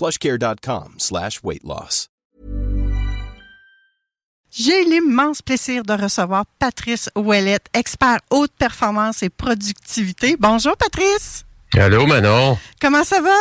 plushcare.com 0.00 0.94
slash 0.98 1.42
weight 1.42 1.62
loss. 1.62 2.08
J'ai 4.52 4.84
l'immense 4.84 5.42
plaisir 5.42 5.84
de 5.84 5.92
recevoir 5.92 6.44
Patrice 6.58 7.08
Ouellette, 7.14 7.66
expert 7.72 8.18
haute 8.30 8.50
performance 8.58 9.22
et 9.22 9.30
productivité. 9.30 10.36
Bonjour 10.40 10.76
Patrice. 10.76 11.44
Allô 11.74 12.04
Manon. 12.06 12.58
Comment 12.80 13.04
ça 13.04 13.20
va? 13.20 13.36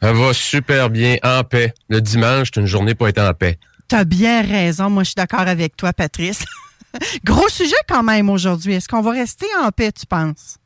Ça 0.00 0.12
va 0.12 0.32
super 0.32 0.90
bien, 0.90 1.16
en 1.22 1.44
paix. 1.44 1.72
Le 1.88 2.00
dimanche, 2.00 2.48
c'est 2.52 2.60
une 2.60 2.66
journée 2.66 2.96
pour 2.96 3.06
être 3.06 3.20
en 3.20 3.34
paix. 3.34 3.56
T'as 3.86 4.02
bien 4.02 4.42
raison. 4.42 4.90
Moi, 4.90 5.04
je 5.04 5.10
suis 5.10 5.14
d'accord 5.14 5.40
avec 5.46 5.76
toi, 5.76 5.92
Patrice. 5.92 6.44
Gros 7.24 7.48
sujet 7.48 7.76
quand 7.86 8.02
même 8.02 8.28
aujourd'hui. 8.28 8.74
Est-ce 8.74 8.88
qu'on 8.88 9.00
va 9.00 9.12
rester 9.12 9.46
en 9.62 9.70
paix, 9.70 9.92
tu 9.92 10.06
penses? 10.06 10.56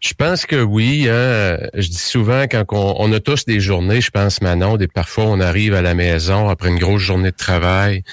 Je 0.00 0.14
pense 0.14 0.46
que 0.46 0.62
oui. 0.62 1.08
Hein. 1.10 1.58
Je 1.74 1.88
dis 1.88 1.98
souvent, 1.98 2.44
quand 2.44 2.64
on, 2.70 3.12
a 3.12 3.20
tous 3.20 3.44
des 3.44 3.60
journées, 3.60 4.00
je 4.00 4.10
pense, 4.10 4.40
Manon, 4.40 4.76
des, 4.76 4.86
parfois 4.86 5.24
on 5.24 5.40
arrive 5.40 5.74
à 5.74 5.82
la 5.82 5.94
maison 5.94 6.48
après 6.48 6.68
une 6.68 6.78
grosse 6.78 7.02
journée 7.02 7.32
de 7.32 7.36
travail, 7.36 8.04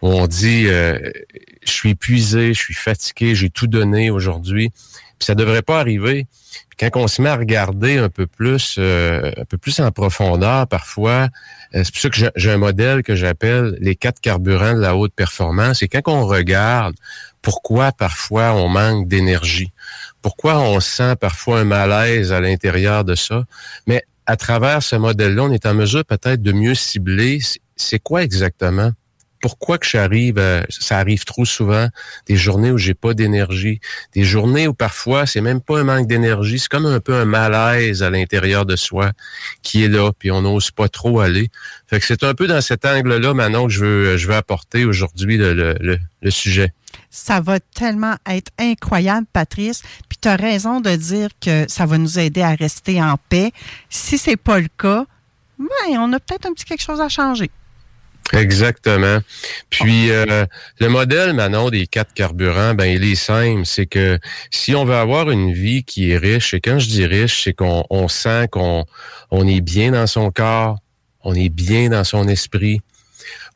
où 0.00 0.08
on 0.08 0.26
dit, 0.26 0.66
euh, 0.68 0.98
je 1.64 1.70
suis 1.70 1.90
épuisé, 1.90 2.54
je 2.54 2.58
suis 2.58 2.74
fatigué, 2.74 3.34
j'ai 3.34 3.50
tout 3.50 3.66
donné 3.66 4.10
aujourd'hui. 4.10 4.70
Puis 5.18 5.26
ça 5.26 5.34
devrait 5.34 5.62
pas 5.62 5.80
arriver. 5.80 6.26
Puis 6.70 6.90
quand 6.90 6.98
on 7.00 7.08
se 7.08 7.20
met 7.20 7.28
à 7.28 7.36
regarder 7.36 7.98
un 7.98 8.08
peu 8.08 8.26
plus, 8.26 8.76
euh, 8.78 9.30
un 9.36 9.44
peu 9.44 9.58
plus 9.58 9.78
en 9.80 9.90
profondeur, 9.90 10.66
parfois, 10.66 11.28
euh, 11.74 11.84
c'est 11.84 11.92
pour 11.92 12.00
ça 12.00 12.08
que 12.10 12.32
j'ai 12.34 12.50
un 12.50 12.56
modèle 12.56 13.02
que 13.02 13.14
j'appelle 13.14 13.76
les 13.80 13.96
quatre 13.96 14.20
carburants 14.20 14.74
de 14.74 14.80
la 14.80 14.96
haute 14.96 15.12
performance. 15.14 15.82
Et 15.82 15.88
quand 15.88 16.02
on 16.06 16.26
regarde 16.26 16.94
pourquoi 17.42 17.92
parfois 17.92 18.54
on 18.54 18.68
manque 18.68 19.06
d'énergie, 19.06 19.70
pourquoi 20.24 20.58
on 20.58 20.80
sent 20.80 21.16
parfois 21.16 21.60
un 21.60 21.64
malaise 21.64 22.32
à 22.32 22.40
l'intérieur 22.40 23.04
de 23.04 23.14
ça, 23.14 23.44
mais 23.86 24.04
à 24.24 24.36
travers 24.38 24.82
ce 24.82 24.96
modèle-là, 24.96 25.42
on 25.42 25.52
est 25.52 25.66
en 25.66 25.74
mesure 25.74 26.02
peut-être 26.02 26.40
de 26.40 26.52
mieux 26.52 26.74
cibler 26.74 27.40
c'est 27.76 27.98
quoi 27.98 28.22
exactement? 28.22 28.92
Pourquoi 29.42 29.76
que 29.76 29.86
j'arrive, 29.86 30.42
ça 30.70 30.96
arrive 30.96 31.24
trop 31.24 31.44
souvent, 31.44 31.88
des 32.26 32.36
journées 32.36 32.70
où 32.70 32.78
j'ai 32.78 32.94
pas 32.94 33.12
d'énergie, 33.12 33.80
des 34.14 34.24
journées 34.24 34.66
où 34.66 34.72
parfois 34.72 35.26
c'est 35.26 35.42
même 35.42 35.60
pas 35.60 35.80
un 35.80 35.84
manque 35.84 36.06
d'énergie, 36.06 36.58
c'est 36.58 36.70
comme 36.70 36.86
un 36.86 37.00
peu 37.00 37.12
un 37.12 37.26
malaise 37.26 38.02
à 38.02 38.08
l'intérieur 38.08 38.64
de 38.64 38.76
soi 38.76 39.12
qui 39.62 39.84
est 39.84 39.88
là, 39.88 40.10
puis 40.18 40.30
on 40.30 40.40
n'ose 40.40 40.70
pas 40.70 40.88
trop 40.88 41.20
aller. 41.20 41.50
Fait 41.86 42.00
que 42.00 42.06
c'est 42.06 42.24
un 42.24 42.32
peu 42.32 42.46
dans 42.46 42.62
cet 42.62 42.86
angle-là 42.86 43.34
maintenant 43.34 43.66
que 43.66 43.72
je 43.74 43.84
veux, 43.84 44.16
je 44.16 44.26
veux 44.26 44.34
apporter 44.34 44.86
aujourd'hui 44.86 45.36
le, 45.36 45.98
sujet. 46.30 46.72
Ça 47.16 47.40
va 47.40 47.60
tellement 47.60 48.16
être 48.26 48.50
incroyable, 48.58 49.24
Patrice. 49.32 49.82
Puis 50.08 50.18
tu 50.20 50.26
as 50.26 50.34
raison 50.34 50.80
de 50.80 50.90
dire 50.96 51.28
que 51.40 51.64
ça 51.68 51.86
va 51.86 51.96
nous 51.96 52.18
aider 52.18 52.42
à 52.42 52.56
rester 52.56 53.00
en 53.00 53.14
paix. 53.28 53.52
Si 53.88 54.18
c'est 54.18 54.36
pas 54.36 54.58
le 54.58 54.66
cas, 54.76 55.06
ben, 55.56 55.96
on 55.98 56.12
a 56.12 56.18
peut-être 56.18 56.46
un 56.46 56.52
petit 56.52 56.64
quelque 56.64 56.82
chose 56.82 57.00
à 57.00 57.08
changer. 57.08 57.52
Exactement. 58.32 59.18
Puis 59.70 60.10
euh, 60.10 60.44
le 60.80 60.88
modèle 60.88 61.34
Manon 61.34 61.70
des 61.70 61.86
quatre 61.86 62.14
carburants, 62.14 62.74
ben 62.74 62.86
il 62.86 63.04
est 63.04 63.14
simple, 63.14 63.64
c'est 63.64 63.86
que 63.86 64.18
si 64.50 64.74
on 64.74 64.84
veut 64.84 64.96
avoir 64.96 65.30
une 65.30 65.52
vie 65.52 65.84
qui 65.84 66.10
est 66.10 66.18
riche, 66.18 66.52
et 66.52 66.60
quand 66.60 66.80
je 66.80 66.88
dis 66.88 67.06
riche, 67.06 67.44
c'est 67.44 67.52
qu'on 67.52 67.84
on 67.90 68.08
sent 68.08 68.48
qu'on 68.50 68.86
on 69.30 69.46
est 69.46 69.60
bien 69.60 69.92
dans 69.92 70.08
son 70.08 70.32
corps, 70.32 70.78
on 71.22 71.34
est 71.34 71.48
bien 71.48 71.90
dans 71.90 72.02
son 72.02 72.26
esprit, 72.26 72.80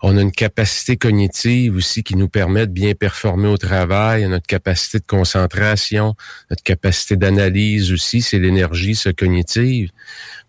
on 0.00 0.16
a 0.16 0.22
une 0.22 0.32
capacité 0.32 0.96
cognitive 0.96 1.76
aussi 1.76 2.02
qui 2.02 2.14
nous 2.14 2.28
permet 2.28 2.66
de 2.66 2.72
bien 2.72 2.94
performer 2.94 3.48
au 3.48 3.56
travail, 3.56 4.26
notre 4.28 4.46
capacité 4.46 4.98
de 4.98 5.06
concentration, 5.06 6.14
notre 6.50 6.62
capacité 6.62 7.16
d'analyse 7.16 7.92
aussi, 7.92 8.22
c'est 8.22 8.38
l'énergie, 8.38 8.96
cognitive. 9.16 9.90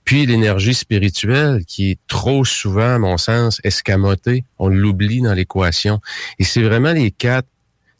Puis 0.05 0.25
l'énergie 0.25 0.73
spirituelle 0.73 1.63
qui 1.65 1.91
est 1.91 1.99
trop 2.07 2.45
souvent, 2.45 2.95
à 2.95 2.99
mon 2.99 3.17
sens, 3.17 3.59
escamotée. 3.63 4.43
On 4.57 4.67
l'oublie 4.67 5.21
dans 5.21 5.33
l'équation. 5.33 5.99
Et 6.37 6.43
c'est 6.43 6.63
vraiment 6.63 6.93
les 6.93 7.11
quatre, 7.11 7.47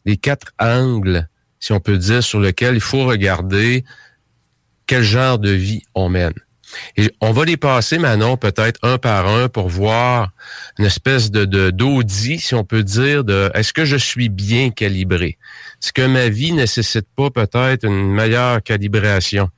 les 0.04 0.16
quatre 0.16 0.52
angles, 0.58 1.28
si 1.58 1.72
on 1.72 1.80
peut 1.80 1.98
dire, 1.98 2.22
sur 2.22 2.40
lesquels 2.40 2.74
il 2.74 2.80
faut 2.80 3.04
regarder 3.04 3.84
quel 4.86 5.02
genre 5.02 5.38
de 5.38 5.50
vie 5.50 5.82
on 5.94 6.08
mène. 6.08 6.34
Et 6.96 7.10
on 7.20 7.32
va 7.32 7.44
les 7.44 7.56
passer, 7.56 7.98
Manon, 7.98 8.36
peut-être 8.36 8.78
un 8.82 8.98
par 8.98 9.26
un 9.26 9.48
pour 9.48 9.68
voir 9.68 10.30
une 10.78 10.84
espèce 10.86 11.30
de 11.30 11.70
d'audit, 11.70 12.40
si 12.40 12.54
on 12.54 12.64
peut 12.64 12.82
dire, 12.82 13.24
de 13.24 13.50
est-ce 13.54 13.72
que 13.72 13.84
je 13.84 13.96
suis 13.96 14.28
bien 14.28 14.70
calibré? 14.70 15.38
Est-ce 15.82 15.92
que 15.92 16.06
ma 16.06 16.28
vie 16.28 16.52
nécessite 16.52 17.06
pas 17.16 17.30
peut-être 17.30 17.84
une 17.84 18.12
meilleure 18.12 18.62
calibration? 18.62 19.48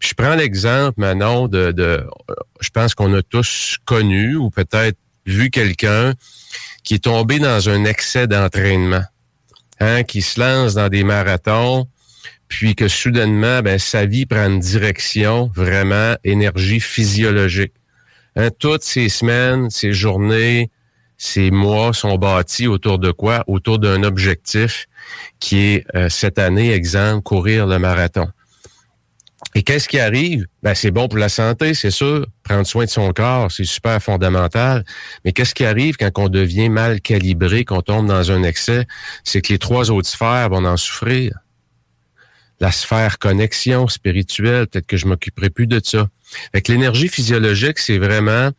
je 0.00 0.14
prends 0.14 0.34
l'exemple, 0.34 1.00
Manon, 1.00 1.48
de, 1.48 1.72
de 1.72 2.04
je 2.60 2.70
pense 2.70 2.94
qu'on 2.94 3.14
a 3.14 3.22
tous 3.22 3.76
connu 3.84 4.36
ou 4.36 4.50
peut-être 4.50 4.98
vu 5.26 5.50
quelqu'un 5.50 6.14
qui 6.84 6.94
est 6.94 7.04
tombé 7.04 7.38
dans 7.38 7.68
un 7.68 7.84
excès 7.84 8.26
d'entraînement, 8.26 9.04
hein, 9.80 10.02
qui 10.04 10.22
se 10.22 10.40
lance 10.40 10.74
dans 10.74 10.88
des 10.88 11.04
marathons, 11.04 11.86
puis 12.48 12.74
que 12.74 12.88
soudainement, 12.88 13.60
ben, 13.62 13.78
sa 13.78 14.06
vie 14.06 14.26
prend 14.26 14.46
une 14.46 14.60
direction 14.60 15.50
vraiment 15.54 16.16
énergie 16.24 16.80
physiologique. 16.80 17.74
Hein, 18.36 18.48
toutes 18.58 18.82
ces 18.82 19.08
semaines, 19.08 19.70
ces 19.70 19.92
journées, 19.92 20.70
ces 21.18 21.50
mois 21.50 21.92
sont 21.92 22.16
bâtis 22.16 22.68
autour 22.68 22.98
de 22.98 23.10
quoi? 23.10 23.44
Autour 23.48 23.78
d'un 23.78 24.02
objectif 24.02 24.86
qui 25.40 25.58
est 25.58 25.84
euh, 25.94 26.08
cette 26.08 26.38
année, 26.38 26.72
exemple, 26.72 27.22
courir 27.22 27.66
le 27.66 27.78
marathon. 27.78 28.28
Et 29.54 29.62
qu'est-ce 29.62 29.88
qui 29.88 29.98
arrive? 29.98 30.46
Ben, 30.62 30.74
c'est 30.74 30.90
bon 30.90 31.08
pour 31.08 31.18
la 31.18 31.28
santé, 31.28 31.74
c'est 31.74 31.90
sûr. 31.90 32.26
Prendre 32.44 32.66
soin 32.66 32.84
de 32.84 32.90
son 32.90 33.12
corps, 33.12 33.50
c'est 33.50 33.64
super 33.64 34.00
fondamental. 34.00 34.84
Mais 35.24 35.32
qu'est-ce 35.32 35.54
qui 35.54 35.64
arrive 35.64 35.96
quand 35.96 36.10
on 36.16 36.28
devient 36.28 36.68
mal 36.68 37.00
calibré, 37.00 37.64
qu'on 37.64 37.82
tombe 37.82 38.06
dans 38.06 38.30
un 38.30 38.42
excès? 38.44 38.86
C'est 39.24 39.40
que 39.40 39.52
les 39.52 39.58
trois 39.58 39.90
autres 39.90 40.08
sphères 40.08 40.48
vont 40.50 40.64
en 40.64 40.76
souffrir. 40.76 41.32
La 42.60 42.72
sphère 42.72 43.18
connexion 43.18 43.86
spirituelle, 43.88 44.66
peut-être 44.66 44.86
que 44.86 44.96
je 44.96 45.06
m'occuperai 45.06 45.50
plus 45.50 45.66
de 45.66 45.80
ça. 45.82 46.08
Avec 46.52 46.68
l'énergie 46.68 47.08
physiologique, 47.08 47.78
c'est 47.78 47.98
vraiment, 47.98 48.50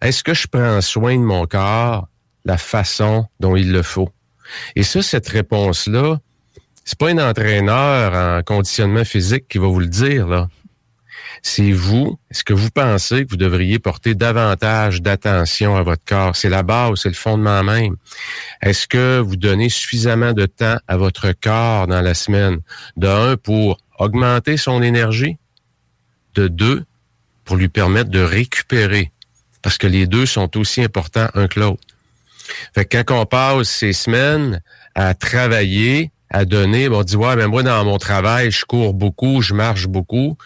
est-ce 0.00 0.22
que 0.22 0.34
je 0.34 0.46
prends 0.46 0.80
soin 0.80 1.16
de 1.16 1.22
mon 1.22 1.46
corps 1.46 2.08
la 2.44 2.56
façon 2.56 3.26
dont 3.40 3.56
il 3.56 3.72
le 3.72 3.82
faut? 3.82 4.10
Et 4.76 4.82
ça, 4.82 5.02
cette 5.02 5.28
réponse-là, 5.28 6.20
c'est 6.84 6.98
pas 6.98 7.10
un 7.10 7.18
entraîneur 7.18 8.14
en 8.14 8.42
conditionnement 8.42 9.04
physique 9.04 9.46
qui 9.48 9.58
va 9.58 9.66
vous 9.66 9.80
le 9.80 9.88
dire, 9.88 10.26
là. 10.26 10.48
C'est 11.42 11.72
vous, 11.72 12.18
est-ce 12.30 12.44
que 12.44 12.52
vous 12.52 12.70
pensez 12.70 13.24
que 13.24 13.30
vous 13.30 13.36
devriez 13.36 13.78
porter 13.78 14.14
davantage 14.14 15.02
d'attention 15.02 15.76
à 15.76 15.82
votre 15.82 16.04
corps? 16.04 16.36
C'est 16.36 16.48
la 16.48 16.62
base, 16.62 17.00
c'est 17.02 17.08
le 17.08 17.14
fondement 17.14 17.62
même. 17.62 17.96
Est-ce 18.62 18.86
que 18.86 19.20
vous 19.20 19.36
donnez 19.36 19.68
suffisamment 19.68 20.32
de 20.32 20.46
temps 20.46 20.78
à 20.88 20.96
votre 20.96 21.32
corps 21.32 21.86
dans 21.86 22.00
la 22.00 22.14
semaine? 22.14 22.60
De 22.96 23.06
un, 23.06 23.36
pour 23.36 23.78
augmenter 23.98 24.56
son 24.56 24.82
énergie. 24.82 25.38
De 26.34 26.48
deux, 26.48 26.84
pour 27.44 27.56
lui 27.56 27.68
permettre 27.68 28.10
de 28.10 28.20
récupérer. 28.20 29.12
Parce 29.62 29.78
que 29.78 29.86
les 29.86 30.06
deux 30.06 30.26
sont 30.26 30.56
aussi 30.56 30.82
importants 30.82 31.28
un 31.34 31.48
que 31.48 31.60
l'autre. 31.60 31.82
Fait 32.74 32.84
que 32.84 33.02
quand 33.02 33.20
on 33.20 33.26
passe 33.26 33.68
ces 33.68 33.92
semaines 33.92 34.62
à 34.94 35.14
travailler 35.14 36.10
à 36.30 36.44
donner, 36.44 36.88
on 36.88 37.02
dit 37.02 37.16
ouais, 37.16 37.36
ben 37.36 37.46
moi 37.46 37.62
dans 37.62 37.84
mon 37.84 37.98
travail, 37.98 38.50
je 38.50 38.64
cours 38.64 38.94
beaucoup, 38.94 39.40
je 39.40 39.54
marche 39.54 39.86
beaucoup. 39.86 40.36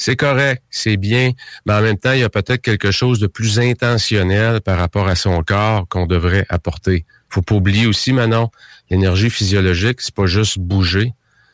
C'est 0.00 0.16
correct, 0.16 0.62
c'est 0.70 0.96
bien, 0.96 1.32
mais 1.66 1.74
en 1.74 1.82
même 1.82 1.98
temps, 1.98 2.12
il 2.12 2.20
y 2.20 2.24
a 2.24 2.30
peut-être 2.30 2.62
quelque 2.62 2.90
chose 2.90 3.18
de 3.18 3.26
plus 3.26 3.60
intentionnel 3.60 4.62
par 4.62 4.78
rapport 4.78 5.06
à 5.08 5.14
son 5.14 5.42
corps 5.42 5.86
qu'on 5.88 6.06
devrait 6.06 6.46
apporter. 6.48 7.04
Faut 7.28 7.42
pas 7.42 7.56
oublier 7.56 7.84
aussi, 7.86 8.14
Manon, 8.14 8.48
l'énergie 8.88 9.28
physiologique, 9.28 10.00
c'est 10.00 10.14
pas 10.14 10.24
juste 10.24 10.58
bouger, 10.58 11.12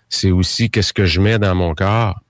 c'est 0.09 0.31
aussi 0.31 0.71
qu'est-ce 0.71 0.93
que 0.93 1.07
je 1.07 1.21
mets 1.21 1.41
dans 1.41 1.57
mon 1.57 1.75
corps. 1.75 2.21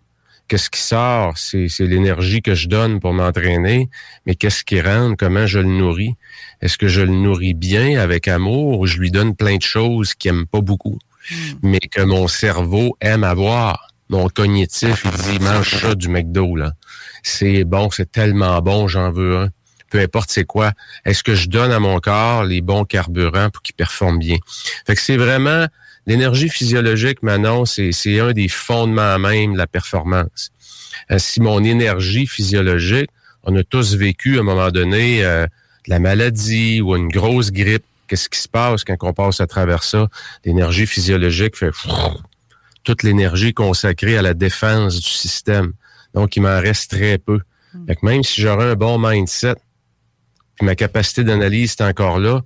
Qu'est-ce 0.49 0.71
qui 0.71 0.81
sort, 0.81 1.37
c'est, 1.37 1.69
l'énergie 1.81 2.41
que 2.41 2.55
je 2.55 2.69
donne 2.69 2.99
pour 2.99 3.13
m'entraîner, 3.13 3.91
mais 4.25 4.37
qu'est-ce 4.37 4.65
qui 4.65 4.81
rentre, 4.81 5.17
comment 5.19 5.47
je 5.47 5.59
le 5.59 5.69
nourris. 5.69 6.15
Est-ce 6.63 6.79
que 6.79 6.89
je 6.89 7.03
le 7.03 7.13
nourris 7.13 7.53
bien, 7.53 8.01
avec 8.01 8.27
amour, 8.27 8.81
ou 8.81 8.87
je 8.87 8.97
lui 8.97 9.11
donne 9.11 9.37
plein 9.37 9.59
de 9.59 9.63
choses 9.63 10.15
qu'il 10.15 10.31
aime 10.31 10.47
pas 10.47 10.63
beaucoup, 10.63 10.99
hmm. 11.31 11.35
mais 11.63 11.81
que 11.81 12.01
mon 12.01 12.27
cerveau 12.27 12.97
aime 13.03 13.23
avoir? 13.23 13.89
Mon 14.09 14.29
cognitif, 14.29 15.05
il 15.05 15.11
dit, 15.11 15.45
mange 15.45 15.81
ça 15.81 15.95
du 15.95 16.09
McDo, 16.09 16.57
là. 16.57 16.73
C'est 17.23 17.65
bon, 17.65 17.91
c'est 17.91 18.11
tellement 18.11 18.61
bon, 18.63 18.87
j'en 18.89 19.11
veux 19.11 19.37
un. 19.39 19.49
Peu 19.91 20.01
importe 20.01 20.31
c'est 20.31 20.45
quoi. 20.45 20.73
Est-ce 21.05 21.23
que 21.23 21.35
je 21.35 21.49
donne 21.49 21.71
à 21.71 21.79
mon 21.79 22.01
corps 22.01 22.45
les 22.45 22.61
bons 22.61 22.85
carburants 22.85 23.51
pour 23.51 23.63
qu'il 23.63 23.75
performe 23.75 24.19
bien? 24.19 24.39
Fait 24.87 24.95
que 24.95 25.01
c'est 25.01 25.17
vraiment, 25.17 25.67
l'énergie 26.07 26.49
physiologique, 26.49 27.23
Manon, 27.23 27.65
c'est, 27.65 27.93
c'est 27.93 28.19
un 28.19 28.33
des 28.33 28.49
fondements 28.49 29.19
même 29.19 29.53
de 29.53 29.59
la 29.59 29.67
performance. 29.67 30.51
Euh, 31.11 31.19
si 31.19 31.41
mon 31.41 31.63
énergie 31.63 32.27
physiologique, 32.27 33.11
on 33.45 33.55
a 33.57 33.63
tous 33.63 33.95
vécu 33.95 34.39
à 34.39 34.41
un 34.41 34.45
moment 34.45 34.71
donné 34.71 35.25
euh, 35.25 35.47
la 35.87 36.01
maladie 36.01 36.81
ou 36.81 36.97
une 36.97 37.09
grosse 37.09 37.53
grippe. 37.53 37.85
Qu'est-ce 38.09 38.29
qui 38.29 38.39
se 38.39 38.49
passe 38.49 38.85
quand 38.85 38.97
on 39.03 39.13
passe 39.13 39.41
à 39.41 39.47
travers 39.47 39.83
ça? 39.83 40.09
L'énergie 40.45 40.87
physiologique 40.87 41.57
fait 41.57 41.71
toute 42.87 43.03
l'énergie 43.03 43.53
consacrée 43.53 44.17
à 44.17 44.23
la 44.23 44.33
défense 44.33 45.01
du 45.01 45.11
système. 45.11 45.73
Donc, 46.15 46.37
il 46.37 46.41
m'en 46.41 46.61
reste 46.61 46.93
très 46.93 47.19
peu. 47.19 47.41
Hmm. 47.75 47.87
Fait 47.89 48.03
même 48.03 48.23
si 48.23 48.41
j'aurais 48.41 48.71
un 48.71 48.75
bon 48.77 48.97
mindset, 48.99 49.57
puis 50.55 50.65
ma 50.65 50.77
capacité 50.77 51.25
d'analyse 51.25 51.73
est 51.73 51.83
encore 51.83 52.21
là, 52.21 52.43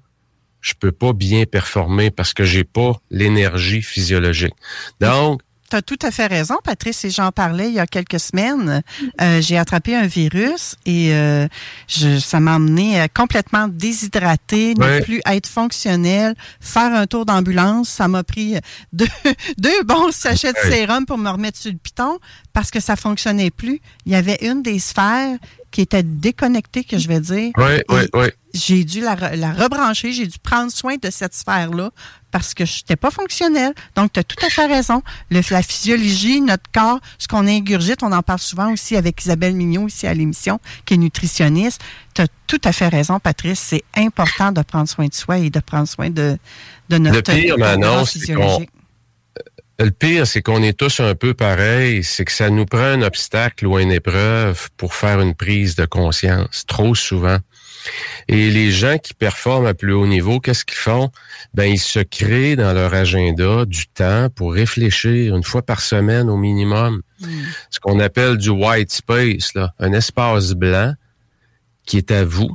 je 0.63 0.73
peux 0.81 0.93
pas 0.93 1.13
bien 1.13 1.45
performer 1.45 2.11
parce 2.11 2.33
que 2.33 2.45
j'ai 2.45 2.65
pas 2.65 3.01
l'énergie 3.11 3.83
physiologique. 3.83 4.55
Donc, 4.99 5.43
tu 5.71 5.77
as 5.77 5.83
tout 5.83 5.99
à 6.03 6.11
fait 6.11 6.27
raison, 6.27 6.57
Patrice, 6.65 7.05
et 7.05 7.11
j'en 7.11 7.31
parlais 7.31 7.69
il 7.69 7.75
y 7.75 7.81
a 7.81 7.87
quelques 7.87 8.21
semaines. 8.21 8.83
Euh, 9.21 9.41
j'ai 9.41 9.57
attrapé 9.57 9.95
un 9.95 10.07
virus 10.07 10.75
et 10.85 11.15
euh, 11.15 11.47
je, 11.87 12.19
ça 12.19 12.41
m'a 12.41 12.57
emmené 12.57 13.07
complètement 13.15 13.69
déshydraté, 13.69 14.75
ne 14.75 15.01
plus 15.03 15.21
être 15.27 15.47
fonctionnel, 15.47 16.35
faire 16.61 16.95
un 16.95 17.07
tour 17.07 17.25
d'ambulance. 17.25 17.89
Ça 17.89 18.09
m'a 18.09 18.25
pris 18.25 18.57
deux, 18.93 19.07
deux 19.59 19.83
bons 19.85 20.13
sachets 20.13 20.53
de 20.53 20.71
sérum 20.71 21.07
pour 21.07 21.19
me 21.19 21.31
remettre 21.31 21.59
sur 21.59 21.71
le 21.71 21.79
piton 21.79 22.19
parce 22.53 22.71
que 22.71 22.81
ça 22.81 22.97
fonctionnait 22.97 23.51
plus. 23.51 23.81
Il 24.07 24.13
y 24.13 24.17
avait 24.17 24.39
une 24.43 24.63
des 24.63 24.79
sphères 24.79 25.39
qui 25.71 25.81
était 25.81 26.03
déconnectée, 26.03 26.85
que 26.85 26.99
je 26.99 27.09
vais 27.09 27.21
dire. 27.21 27.53
Oui, 27.57 27.83
oui, 27.89 28.03
oui. 28.15 28.27
J'ai 28.53 28.83
dû 28.85 29.01
la, 29.01 29.15
la 29.37 29.53
rebrancher, 29.53 30.13
j'ai 30.13 30.27
dû 30.27 30.39
prendre 30.39 30.73
soin 30.73 30.97
de 31.01 31.11
cette 31.11 31.35
sphère-là 31.35 31.91
parce 32.33 32.55
que 32.55 32.65
je 32.65 32.79
n'étais 32.79 32.97
pas 32.97 33.11
fonctionnelle. 33.11 33.73
Donc, 33.95 34.13
tu 34.13 34.21
as 34.21 34.25
tout 34.25 34.45
à 34.45 34.51
fait 34.51 34.67
raison. 34.67 35.03
Le, 35.31 35.41
la 35.51 35.63
physiologie, 35.63 36.41
notre 36.41 36.71
corps, 36.73 37.01
ce 37.19 37.29
qu'on 37.29 37.47
ingurgite, 37.47 38.03
on 38.03 38.13
en 38.13 38.23
parle 38.23 38.41
souvent 38.41 38.73
aussi 38.73 38.97
avec 38.97 39.23
Isabelle 39.23 39.55
Mignot 39.55 39.87
ici 39.87 40.07
à 40.07 40.15
l'émission, 40.15 40.61
qui 40.85 40.95
est 40.95 40.97
nutritionniste. 40.97 41.81
Tu 42.15 42.23
as 42.23 42.27
tout 42.47 42.61
à 42.65 42.73
fait 42.73 42.89
raison, 42.89 43.21
Patrice. 43.21 43.61
C'est 43.61 43.85
important 43.97 44.51
de 44.51 44.63
prendre 44.63 44.89
soin 44.89 45.07
de 45.07 45.15
soi 45.15 45.39
et 45.39 45.51
de 45.51 45.61
prendre 45.61 45.87
soin 45.87 46.11
de, 46.11 46.37
de 46.89 46.99
notre 46.99 47.33
Le 47.33 47.41
pire, 47.41 47.59
maintenant, 47.59 48.05
c'est 48.05 48.35
qu'on 48.35 48.67
le 49.85 49.91
pire, 49.91 50.27
c'est 50.27 50.43
qu'on 50.43 50.63
est 50.63 50.79
tous 50.79 51.01
un 51.01 51.15
peu 51.15 51.35
pareils. 51.35 52.05
C'est 52.05 52.25
que 52.25 52.33
ça 52.33 52.51
nous 52.51 52.67
prend 52.67 52.81
un 52.81 53.03
obstacle 53.03 53.67
ou 53.67 53.79
une 53.79 53.93
épreuve 53.93 54.69
pour 54.77 54.95
faire 54.95 55.21
une 55.21 55.35
prise 55.35 55.75
de 55.75 55.87
conscience, 55.87 56.65
trop 56.67 56.95
souvent. 56.95 57.39
Et 58.29 58.51
les 58.51 58.71
gens 58.71 58.99
qui 58.99 59.15
performent 59.15 59.67
à 59.67 59.75
plus 59.75 59.95
haut 59.95 60.07
niveau, 60.07 60.39
qu'est-ce 60.39 60.67
qu'ils 60.67 60.77
font? 60.77 61.11
Ben, 61.55 61.65
ils 61.65 61.79
se 61.79 62.01
créent 62.01 62.57
dans 62.57 62.75
leur 62.75 62.93
agenda 62.93 63.65
du 63.65 63.87
temps 63.87 64.29
pour 64.29 64.53
réfléchir 64.53 65.35
une 65.35 65.43
fois 65.43 65.63
par 65.63 65.81
semaine 65.81 66.29
au 66.29 66.37
minimum. 66.37 67.01
Hmm. 67.21 67.27
Ce 67.71 67.81
qu'on 67.81 67.99
appelle 68.01 68.37
du 68.37 68.51
white 68.51 68.93
space, 68.93 69.55
là, 69.55 69.73
un 69.79 69.93
espace 69.93 70.53
blanc 70.53 70.95
qui 71.87 71.97
est 71.97 72.11
à 72.11 72.23
vous, 72.25 72.55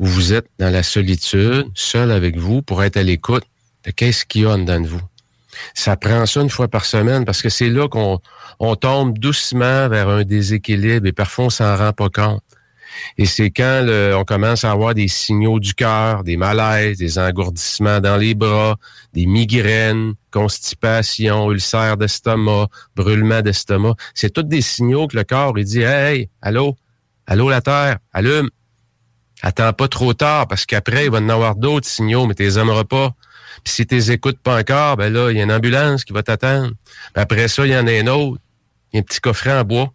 où 0.00 0.06
vous 0.06 0.32
êtes 0.32 0.48
dans 0.58 0.70
la 0.70 0.82
solitude, 0.82 1.66
seul 1.74 2.10
avec 2.10 2.36
vous, 2.36 2.62
pour 2.62 2.82
être 2.82 2.96
à 2.96 3.04
l'écoute 3.04 3.44
de 3.84 3.92
qu'est-ce 3.92 4.26
qu'il 4.26 4.42
y 4.42 4.44
a 4.44 4.50
en 4.50 4.58
dedans 4.58 4.80
de 4.80 4.88
vous. 4.88 5.02
Ça 5.74 5.96
prend 5.96 6.26
ça 6.26 6.40
une 6.40 6.50
fois 6.50 6.68
par 6.68 6.84
semaine 6.84 7.24
parce 7.24 7.42
que 7.42 7.48
c'est 7.48 7.68
là 7.68 7.88
qu'on 7.88 8.20
on 8.60 8.76
tombe 8.76 9.18
doucement 9.18 9.88
vers 9.88 10.08
un 10.08 10.24
déséquilibre 10.24 11.06
et 11.06 11.12
parfois 11.12 11.46
on 11.46 11.50
s'en 11.50 11.76
rend 11.76 11.92
pas 11.92 12.08
compte. 12.08 12.42
Et 13.18 13.26
c'est 13.26 13.50
quand 13.50 13.86
on 13.88 14.24
commence 14.24 14.64
à 14.64 14.70
avoir 14.70 14.94
des 14.94 15.08
signaux 15.08 15.58
du 15.58 15.74
cœur, 15.74 16.24
des 16.24 16.36
malaises, 16.36 16.98
des 16.98 17.18
engourdissements 17.18 18.00
dans 18.00 18.16
les 18.16 18.34
bras, 18.34 18.76
des 19.12 19.26
migraines, 19.26 20.14
constipation, 20.30 21.50
ulcère 21.50 21.96
d'estomac, 21.96 22.68
brûlement 22.96 23.42
d'estomac. 23.42 23.94
C'est 24.14 24.32
tous 24.32 24.42
des 24.42 24.62
signaux 24.62 25.08
que 25.08 25.16
le 25.16 25.24
corps 25.24 25.58
il 25.58 25.64
dit 25.64 25.82
Hey, 25.82 26.28
allô, 26.40 26.76
allô 27.26 27.50
la 27.50 27.60
Terre, 27.60 27.98
allume. 28.12 28.50
Attends 29.42 29.72
pas 29.74 29.88
trop 29.88 30.14
tard 30.14 30.48
parce 30.48 30.64
qu'après, 30.64 31.04
il 31.04 31.10
va 31.10 31.18
y 31.18 31.22
en 31.22 31.28
avoir 31.28 31.54
d'autres 31.54 31.86
signaux, 31.86 32.26
mais 32.26 32.34
tu 32.34 32.42
les 32.42 32.58
aimeras 32.58 32.84
pas. 32.84 33.14
Puis 33.62 33.74
si 33.74 33.86
tu 33.86 33.94
les 33.94 34.12
écoutes 34.12 34.38
pas 34.38 34.58
encore, 34.58 34.96
ben 34.96 35.12
là, 35.12 35.30
il 35.30 35.36
y 35.36 35.40
a 35.40 35.44
une 35.44 35.52
ambulance 35.52 36.04
qui 36.04 36.12
va 36.12 36.22
t'attendre. 36.22 36.72
Après 37.14 37.48
ça, 37.48 37.66
il 37.66 37.72
y 37.72 37.76
en 37.76 37.86
a 37.86 37.92
un 37.92 38.06
autre. 38.06 38.40
Il 38.92 38.96
y 38.96 38.98
a 38.98 39.00
un 39.00 39.02
petit 39.02 39.20
coffret 39.20 39.52
en 39.52 39.64
bois. 39.64 39.92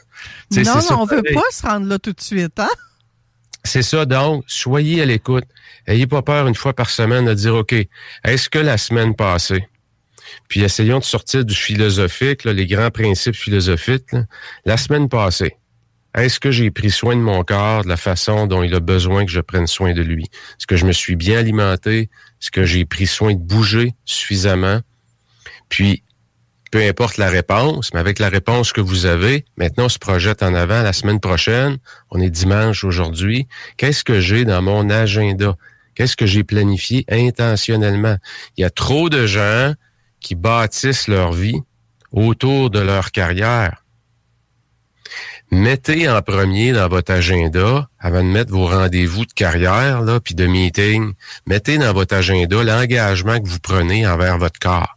non, 0.56 0.62
non, 0.62 1.00
on 1.00 1.04
veut 1.04 1.22
pas 1.22 1.42
se 1.50 1.66
rendre 1.66 1.86
là 1.86 1.98
tout 1.98 2.12
de 2.12 2.20
suite, 2.20 2.58
hein? 2.58 2.68
C'est 3.64 3.82
ça, 3.82 4.06
donc, 4.06 4.44
soyez 4.46 5.02
à 5.02 5.04
l'écoute. 5.04 5.44
Ayez 5.86 6.06
pas 6.06 6.22
peur 6.22 6.46
une 6.46 6.54
fois 6.54 6.72
par 6.72 6.90
semaine 6.90 7.26
de 7.26 7.34
dire, 7.34 7.54
OK, 7.54 7.74
est-ce 8.24 8.48
que 8.48 8.58
la 8.58 8.78
semaine 8.78 9.14
passée, 9.14 9.68
puis 10.48 10.62
essayons 10.62 10.98
de 10.98 11.04
sortir 11.04 11.44
du 11.44 11.54
philosophique, 11.54 12.44
les 12.44 12.66
grands 12.66 12.90
principes 12.90 13.34
philosophiques, 13.34 14.14
la 14.64 14.76
semaine 14.76 15.08
passée, 15.08 15.56
est-ce 16.14 16.40
que 16.40 16.50
j'ai 16.50 16.70
pris 16.70 16.90
soin 16.90 17.14
de 17.14 17.20
mon 17.20 17.44
corps 17.44 17.84
de 17.84 17.88
la 17.88 17.96
façon 17.96 18.46
dont 18.46 18.62
il 18.62 18.74
a 18.74 18.80
besoin 18.80 19.24
que 19.24 19.30
je 19.30 19.40
prenne 19.40 19.66
soin 19.66 19.92
de 19.92 20.02
lui? 20.02 20.24
Est-ce 20.24 20.66
que 20.66 20.76
je 20.76 20.84
me 20.84 20.92
suis 20.92 21.16
bien 21.16 21.38
alimenté? 21.38 22.10
Est-ce 22.40 22.50
que 22.50 22.64
j'ai 22.64 22.84
pris 22.84 23.06
soin 23.06 23.34
de 23.34 23.38
bouger 23.38 23.94
suffisamment? 24.04 24.80
Puis, 25.68 26.02
peu 26.70 26.82
importe 26.82 27.16
la 27.16 27.28
réponse, 27.28 27.92
mais 27.94 28.00
avec 28.00 28.18
la 28.18 28.28
réponse 28.28 28.72
que 28.72 28.80
vous 28.80 29.06
avez, 29.06 29.44
maintenant 29.56 29.86
on 29.86 29.88
se 29.88 29.98
projette 29.98 30.42
en 30.42 30.54
avant 30.54 30.82
la 30.82 30.92
semaine 30.92 31.20
prochaine. 31.20 31.78
On 32.10 32.20
est 32.20 32.30
dimanche 32.30 32.84
aujourd'hui. 32.84 33.46
Qu'est-ce 33.76 34.04
que 34.04 34.20
j'ai 34.20 34.44
dans 34.44 34.62
mon 34.62 34.88
agenda? 34.90 35.56
Qu'est-ce 35.94 36.16
que 36.16 36.26
j'ai 36.26 36.44
planifié 36.44 37.04
intentionnellement? 37.08 38.16
Il 38.56 38.62
y 38.62 38.64
a 38.64 38.70
trop 38.70 39.08
de 39.08 39.26
gens 39.26 39.74
qui 40.20 40.34
bâtissent 40.34 41.08
leur 41.08 41.32
vie 41.32 41.60
autour 42.12 42.70
de 42.70 42.80
leur 42.80 43.10
carrière 43.10 43.79
mettez 45.50 46.08
en 46.08 46.22
premier 46.22 46.72
dans 46.72 46.88
votre 46.88 47.12
agenda, 47.12 47.88
avant 47.98 48.22
de 48.22 48.28
mettre 48.28 48.52
vos 48.52 48.66
rendez-vous 48.66 49.26
de 49.26 49.32
carrière, 49.32 50.00
là, 50.02 50.20
puis 50.20 50.34
de 50.34 50.46
meeting, 50.46 51.12
mettez 51.46 51.78
dans 51.78 51.92
votre 51.92 52.14
agenda 52.14 52.62
l'engagement 52.62 53.38
que 53.40 53.48
vous 53.48 53.58
prenez 53.60 54.06
envers 54.06 54.38
votre 54.38 54.58
corps. 54.58 54.96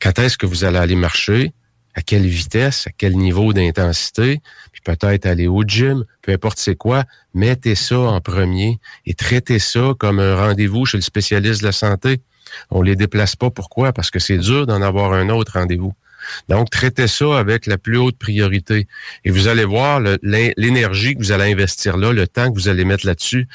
Quand 0.00 0.18
est-ce 0.18 0.38
que 0.38 0.46
vous 0.46 0.64
allez 0.64 0.78
aller 0.78 0.96
marcher? 0.96 1.52
À 1.94 2.02
quelle 2.02 2.26
vitesse? 2.26 2.86
À 2.86 2.90
quel 2.96 3.16
niveau 3.16 3.52
d'intensité? 3.52 4.40
Puis 4.72 4.82
peut-être 4.84 5.24
aller 5.26 5.48
au 5.48 5.62
gym, 5.62 6.04
peu 6.22 6.32
importe 6.32 6.58
c'est 6.58 6.76
quoi. 6.76 7.04
Mettez 7.32 7.74
ça 7.74 7.98
en 7.98 8.20
premier 8.20 8.78
et 9.06 9.14
traitez 9.14 9.58
ça 9.58 9.94
comme 9.98 10.20
un 10.20 10.36
rendez-vous 10.36 10.84
chez 10.84 10.98
le 10.98 11.02
spécialiste 11.02 11.62
de 11.62 11.66
la 11.66 11.72
santé. 11.72 12.20
On 12.70 12.82
les 12.82 12.96
déplace 12.96 13.34
pas. 13.34 13.50
Pourquoi? 13.50 13.92
Parce 13.92 14.10
que 14.10 14.18
c'est 14.18 14.38
dur 14.38 14.66
d'en 14.66 14.82
avoir 14.82 15.14
un 15.14 15.30
autre 15.30 15.54
rendez-vous. 15.54 15.94
Donc, 16.48 16.70
traitez 16.70 17.06
ça 17.08 17.38
avec 17.38 17.66
la 17.66 17.78
plus 17.78 17.98
haute 17.98 18.18
priorité. 18.18 18.86
Et 19.24 19.30
vous 19.30 19.48
allez 19.48 19.64
voir 19.64 20.00
l'énergie 20.22 21.14
que 21.14 21.18
vous 21.18 21.32
allez 21.32 21.52
investir 21.52 21.96
là, 21.96 22.12
le 22.12 22.26
temps 22.26 22.50
que 22.50 22.54
vous 22.54 22.68
allez 22.68 22.84
mettre 22.84 23.06
là-dessus, 23.06 23.48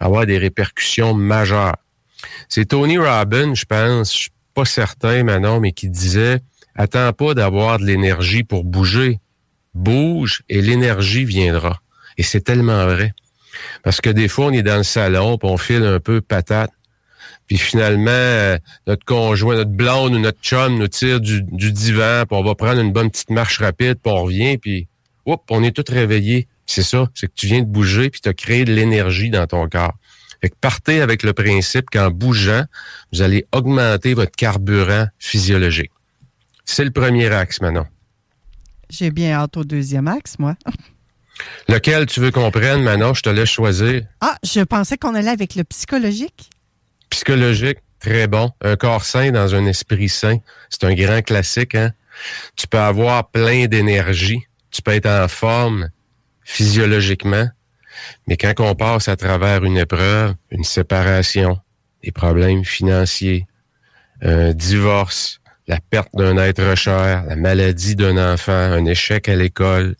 avoir 0.00 0.26
des 0.26 0.38
répercussions 0.38 1.14
majeures. 1.14 1.76
C'est 2.48 2.66
Tony 2.66 2.98
Robbins, 2.98 3.54
je 3.54 3.64
pense, 3.64 4.12
je 4.12 4.18
suis 4.18 4.30
pas 4.54 4.64
certain 4.64 5.22
maintenant, 5.24 5.60
mais 5.60 5.72
qui 5.72 5.88
disait, 5.88 6.40
attends 6.74 7.12
pas 7.12 7.34
d'avoir 7.34 7.78
de 7.78 7.84
l'énergie 7.84 8.44
pour 8.44 8.64
bouger. 8.64 9.20
Bouge 9.74 10.42
et 10.48 10.60
l'énergie 10.60 11.24
viendra. 11.24 11.80
Et 12.16 12.22
c'est 12.22 12.40
tellement 12.40 12.84
vrai. 12.86 13.12
Parce 13.84 14.00
que 14.00 14.10
des 14.10 14.28
fois, 14.28 14.46
on 14.46 14.52
est 14.52 14.62
dans 14.62 14.78
le 14.78 14.82
salon, 14.82 15.38
on 15.42 15.56
file 15.56 15.84
un 15.84 16.00
peu 16.00 16.20
patate 16.20 16.72
puis 17.48 17.56
finalement, 17.56 18.10
euh, 18.10 18.58
notre 18.86 19.04
conjoint, 19.04 19.56
notre 19.56 19.70
blonde 19.70 20.14
ou 20.14 20.18
notre 20.18 20.40
chum 20.40 20.78
nous 20.78 20.86
tire 20.86 21.18
du, 21.18 21.42
divan, 21.42 22.24
puis 22.28 22.38
on 22.38 22.44
va 22.44 22.54
prendre 22.54 22.80
une 22.80 22.92
bonne 22.92 23.10
petite 23.10 23.30
marche 23.30 23.58
rapide, 23.58 23.98
puis 24.02 24.12
on 24.12 24.22
revient, 24.22 24.58
puis 24.58 24.86
hop, 25.24 25.42
on 25.50 25.64
est 25.64 25.72
tous 25.72 25.90
réveillés. 25.92 26.46
C'est 26.66 26.82
ça, 26.82 27.08
c'est 27.14 27.26
que 27.26 27.32
tu 27.34 27.46
viens 27.46 27.60
de 27.60 27.66
bouger, 27.66 28.10
puis 28.10 28.20
tu 28.20 28.28
as 28.28 28.34
créé 28.34 28.66
de 28.66 28.72
l'énergie 28.72 29.30
dans 29.30 29.46
ton 29.46 29.66
corps. 29.66 29.94
Fait 30.42 30.50
que 30.50 30.54
partez 30.60 31.00
avec 31.00 31.22
le 31.22 31.32
principe 31.32 31.86
qu'en 31.90 32.10
bougeant, 32.10 32.64
vous 33.12 33.22
allez 33.22 33.46
augmenter 33.52 34.12
votre 34.12 34.30
carburant 34.32 35.06
physiologique. 35.18 35.90
C'est 36.66 36.84
le 36.84 36.90
premier 36.90 37.28
axe, 37.32 37.62
maintenant. 37.62 37.86
J'ai 38.90 39.10
bien 39.10 39.32
hâte 39.32 39.56
au 39.56 39.64
deuxième 39.64 40.06
axe, 40.06 40.38
moi. 40.38 40.54
Lequel 41.68 42.06
tu 42.06 42.20
veux 42.20 42.30
qu'on 42.30 42.50
prenne, 42.50 42.82
Manon? 42.82 43.14
Je 43.14 43.22
te 43.22 43.30
laisse 43.30 43.48
choisir. 43.48 44.02
Ah, 44.20 44.36
je 44.44 44.60
pensais 44.60 44.98
qu'on 44.98 45.14
allait 45.14 45.30
avec 45.30 45.54
le 45.54 45.64
psychologique. 45.64 46.50
Psychologique, 47.10 47.78
très 48.00 48.26
bon. 48.26 48.50
Un 48.60 48.76
corps 48.76 49.04
sain 49.04 49.30
dans 49.30 49.54
un 49.54 49.66
esprit 49.66 50.08
sain. 50.08 50.38
C'est 50.70 50.84
un 50.84 50.94
grand 50.94 51.22
classique, 51.22 51.74
hein? 51.74 51.92
Tu 52.56 52.66
peux 52.66 52.78
avoir 52.78 53.30
plein 53.30 53.66
d'énergie. 53.66 54.44
Tu 54.70 54.82
peux 54.82 54.92
être 54.92 55.08
en 55.08 55.28
forme 55.28 55.90
physiologiquement. 56.42 57.48
Mais 58.26 58.36
quand 58.36 58.54
on 58.60 58.74
passe 58.74 59.08
à 59.08 59.16
travers 59.16 59.64
une 59.64 59.76
épreuve, 59.76 60.34
une 60.50 60.64
séparation, 60.64 61.58
des 62.02 62.12
problèmes 62.12 62.64
financiers, 62.64 63.46
un 64.22 64.52
divorce, 64.52 65.40
la 65.66 65.78
perte 65.80 66.14
d'un 66.14 66.36
être 66.38 66.74
cher, 66.74 67.24
la 67.28 67.36
maladie 67.36 67.96
d'un 67.96 68.32
enfant, 68.32 68.52
un 68.52 68.84
échec 68.84 69.28
à 69.28 69.36
l'école, 69.36 69.96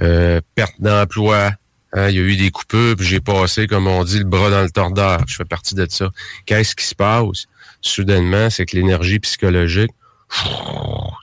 euh, 0.00 0.40
perte 0.54 0.80
d'emploi. 0.80 1.52
Hein, 1.94 2.08
il 2.08 2.16
y 2.16 2.18
a 2.18 2.22
eu 2.22 2.36
des 2.36 2.50
coupures, 2.50 2.96
puis 2.96 3.06
j'ai 3.06 3.20
passé, 3.20 3.68
comme 3.68 3.86
on 3.86 4.02
dit, 4.02 4.18
le 4.18 4.24
bras 4.24 4.50
dans 4.50 4.62
le 4.62 4.70
tordeur. 4.70 5.20
Je 5.28 5.36
fais 5.36 5.44
partie 5.44 5.76
de 5.76 5.86
ça. 5.88 6.10
Qu'est-ce 6.44 6.74
qui 6.74 6.84
se 6.84 6.94
passe? 6.94 7.46
Soudainement, 7.80 8.50
c'est 8.50 8.66
que 8.66 8.76
l'énergie 8.76 9.20
psychologique, 9.20 9.92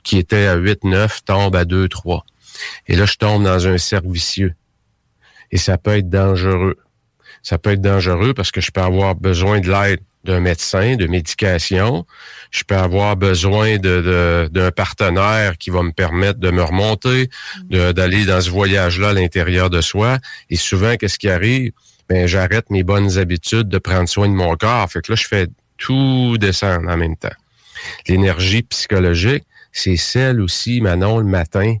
qui 0.02 0.16
était 0.16 0.46
à 0.46 0.56
8-9, 0.56 1.24
tombe 1.26 1.54
à 1.56 1.64
2-3. 1.64 2.22
Et 2.88 2.96
là, 2.96 3.04
je 3.04 3.16
tombe 3.16 3.44
dans 3.44 3.66
un 3.66 3.76
cercle 3.76 4.10
vicieux. 4.10 4.54
Et 5.50 5.58
ça 5.58 5.76
peut 5.76 5.98
être 5.98 6.08
dangereux. 6.08 6.78
Ça 7.42 7.58
peut 7.58 7.72
être 7.72 7.82
dangereux 7.82 8.32
parce 8.32 8.50
que 8.50 8.60
je 8.60 8.70
peux 8.70 8.80
avoir 8.80 9.14
besoin 9.14 9.60
de 9.60 9.70
l'aide 9.70 10.00
d'un 10.24 10.40
médecin, 10.40 10.96
de 10.96 11.06
médication. 11.06 12.06
Je 12.50 12.62
peux 12.64 12.76
avoir 12.76 13.16
besoin 13.16 13.78
de, 13.78 14.48
d'un 14.52 14.70
partenaire 14.70 15.58
qui 15.58 15.70
va 15.70 15.82
me 15.82 15.92
permettre 15.92 16.38
de 16.38 16.50
me 16.50 16.62
remonter, 16.62 17.28
d'aller 17.70 18.24
dans 18.24 18.40
ce 18.40 18.50
voyage-là 18.50 19.10
à 19.10 19.12
l'intérieur 19.12 19.70
de 19.70 19.80
soi. 19.80 20.18
Et 20.50 20.56
souvent, 20.56 20.96
qu'est-ce 20.96 21.18
qui 21.18 21.28
arrive? 21.28 21.72
Ben, 22.08 22.26
j'arrête 22.26 22.70
mes 22.70 22.82
bonnes 22.82 23.18
habitudes 23.18 23.68
de 23.68 23.78
prendre 23.78 24.08
soin 24.08 24.28
de 24.28 24.34
mon 24.34 24.54
corps. 24.56 24.90
Fait 24.90 25.00
que 25.00 25.12
là, 25.12 25.16
je 25.16 25.26
fais 25.26 25.46
tout 25.78 26.36
descendre 26.38 26.88
en 26.90 26.96
même 26.96 27.16
temps. 27.16 27.34
L'énergie 28.06 28.62
psychologique, 28.62 29.44
c'est 29.72 29.96
celle 29.96 30.40
aussi, 30.40 30.80
Manon, 30.80 31.18
le 31.18 31.24
matin, 31.24 31.76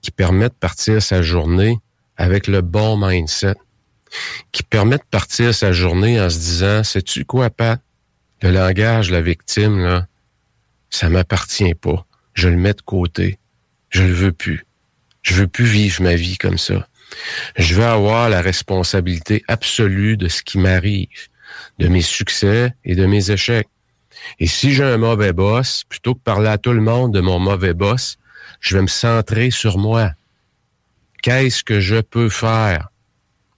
qui 0.00 0.10
permet 0.10 0.48
de 0.48 0.54
partir 0.54 1.02
sa 1.02 1.22
journée 1.22 1.78
avec 2.16 2.46
le 2.46 2.60
bon 2.60 2.96
mindset 2.96 3.56
qui 4.52 4.62
permet 4.62 4.98
de 4.98 5.04
partir 5.10 5.54
sa 5.54 5.72
journée 5.72 6.20
en 6.20 6.30
se 6.30 6.38
disant, 6.38 6.84
sais-tu 6.84 7.24
quoi, 7.24 7.50
Pat? 7.50 7.80
Le 8.42 8.50
langage, 8.50 9.10
la 9.10 9.20
victime, 9.20 9.78
là, 9.78 10.06
ça 10.90 11.08
m'appartient 11.08 11.74
pas. 11.74 12.06
Je 12.34 12.48
le 12.48 12.56
mets 12.56 12.74
de 12.74 12.82
côté. 12.82 13.38
Je 13.90 14.02
le 14.02 14.12
veux 14.12 14.32
plus. 14.32 14.66
Je 15.22 15.34
veux 15.34 15.46
plus 15.46 15.64
vivre 15.64 16.02
ma 16.02 16.14
vie 16.14 16.36
comme 16.36 16.58
ça. 16.58 16.86
Je 17.56 17.74
veux 17.74 17.84
avoir 17.84 18.28
la 18.28 18.42
responsabilité 18.42 19.44
absolue 19.48 20.16
de 20.16 20.28
ce 20.28 20.42
qui 20.42 20.58
m'arrive, 20.58 21.28
de 21.78 21.88
mes 21.88 22.02
succès 22.02 22.74
et 22.84 22.94
de 22.94 23.06
mes 23.06 23.30
échecs. 23.30 23.68
Et 24.38 24.46
si 24.46 24.72
j'ai 24.72 24.84
un 24.84 24.96
mauvais 24.96 25.32
boss, 25.32 25.84
plutôt 25.88 26.14
que 26.14 26.20
parler 26.20 26.48
à 26.48 26.58
tout 26.58 26.72
le 26.72 26.80
monde 26.80 27.12
de 27.12 27.20
mon 27.20 27.38
mauvais 27.38 27.74
boss, 27.74 28.18
je 28.60 28.76
vais 28.76 28.82
me 28.82 28.88
centrer 28.88 29.50
sur 29.50 29.78
moi. 29.78 30.12
Qu'est-ce 31.22 31.64
que 31.64 31.80
je 31.80 32.00
peux 32.00 32.28
faire 32.28 32.88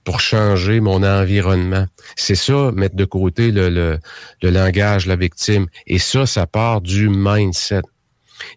pour 0.06 0.20
changer 0.20 0.78
mon 0.78 1.02
environnement. 1.02 1.84
C'est 2.14 2.36
ça, 2.36 2.70
mettre 2.72 2.94
de 2.94 3.04
côté 3.04 3.50
le, 3.50 3.68
le, 3.68 3.98
le, 4.40 4.50
langage, 4.50 5.06
la 5.06 5.16
victime. 5.16 5.66
Et 5.88 5.98
ça, 5.98 6.26
ça 6.26 6.46
part 6.46 6.80
du 6.80 7.08
mindset. 7.08 7.82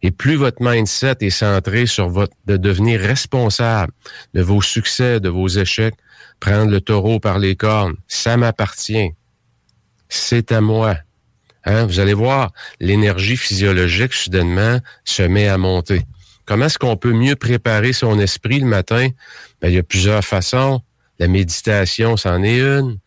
Et 0.04 0.12
plus 0.12 0.36
votre 0.36 0.62
mindset 0.62 1.18
est 1.22 1.32
centré 1.32 1.88
sur 1.88 2.08
votre 2.08 2.36
de 2.46 2.56
devenir 2.56 3.00
responsable 3.00 3.92
de 4.36 4.44
vos 4.44 4.62
succès, 4.62 5.20
de 5.20 5.30
vos 5.30 5.48
échecs, 5.48 5.96
prendre 6.40 6.70
le 6.70 6.82
taureau 6.82 7.20
par 7.20 7.40
les 7.40 7.56
cornes, 7.56 7.96
ça 8.08 8.38
m'appartient. 8.38 9.12
C'est 10.08 10.52
à 10.52 10.62
moi. 10.62 10.98
Hein? 11.66 11.88
Vous 11.88 12.00
allez 12.00 12.14
voir, 12.14 12.52
l'énergie 12.80 13.38
physiologique 13.38 14.14
soudainement 14.14 14.80
se 15.04 15.24
met 15.24 15.48
à 15.48 15.58
monter. 15.58 16.04
Comment 16.46 16.66
est-ce 16.66 16.78
qu'on 16.78 16.98
peut 16.98 17.14
mieux 17.14 17.36
préparer 17.36 17.94
son 17.94 18.20
esprit 18.20 18.60
le 18.60 18.68
matin? 18.68 19.10
Ben, 19.62 19.70
il 19.70 19.76
y 19.76 19.80
a 19.80 19.84
plusieurs 19.84 20.24
façons. 20.24 20.82
La 21.20 21.28
méditation, 21.28 22.18
c'en 22.18 22.42
est 22.44 22.60
une. 22.60 22.98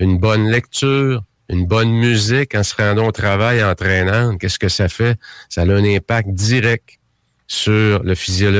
Une 0.00 0.18
bonne 0.18 0.48
lecture, 0.48 1.24
une 1.48 1.66
bonne 1.66 1.90
musique 1.90 2.54
en 2.54 2.62
se 2.62 2.74
rendant 2.76 3.08
au 3.08 3.12
travail 3.12 3.62
entraînant. 3.64 4.36
Qu'est-ce 4.36 4.58
que 4.58 4.68
ça 4.68 4.88
fait? 4.88 5.18
Ça 5.48 5.62
a 5.62 5.64
un 5.64 5.84
impact 5.84 6.30
direct 6.30 6.98
sur 7.46 8.02
le 8.02 8.14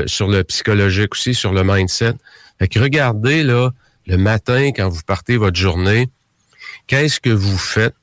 sur 0.07 0.29
le 0.29 0.43
psychologique 0.45 1.12
aussi, 1.12 1.35
sur 1.35 1.53
le 1.53 1.62
mindset. 1.62 2.15
Fait 2.59 2.69
que 2.69 2.81
regardez, 2.81 3.45
là, 3.45 3.71
le 4.07 4.17
matin, 4.17 4.69
quand 4.69 4.88
vous 4.88 5.03
partez 5.07 5.37
votre 5.37 5.57
journée, 5.57 6.09
qu'est-ce 6.87 7.21
que 7.21 7.31
vous 7.31 7.59
faites 7.59 7.95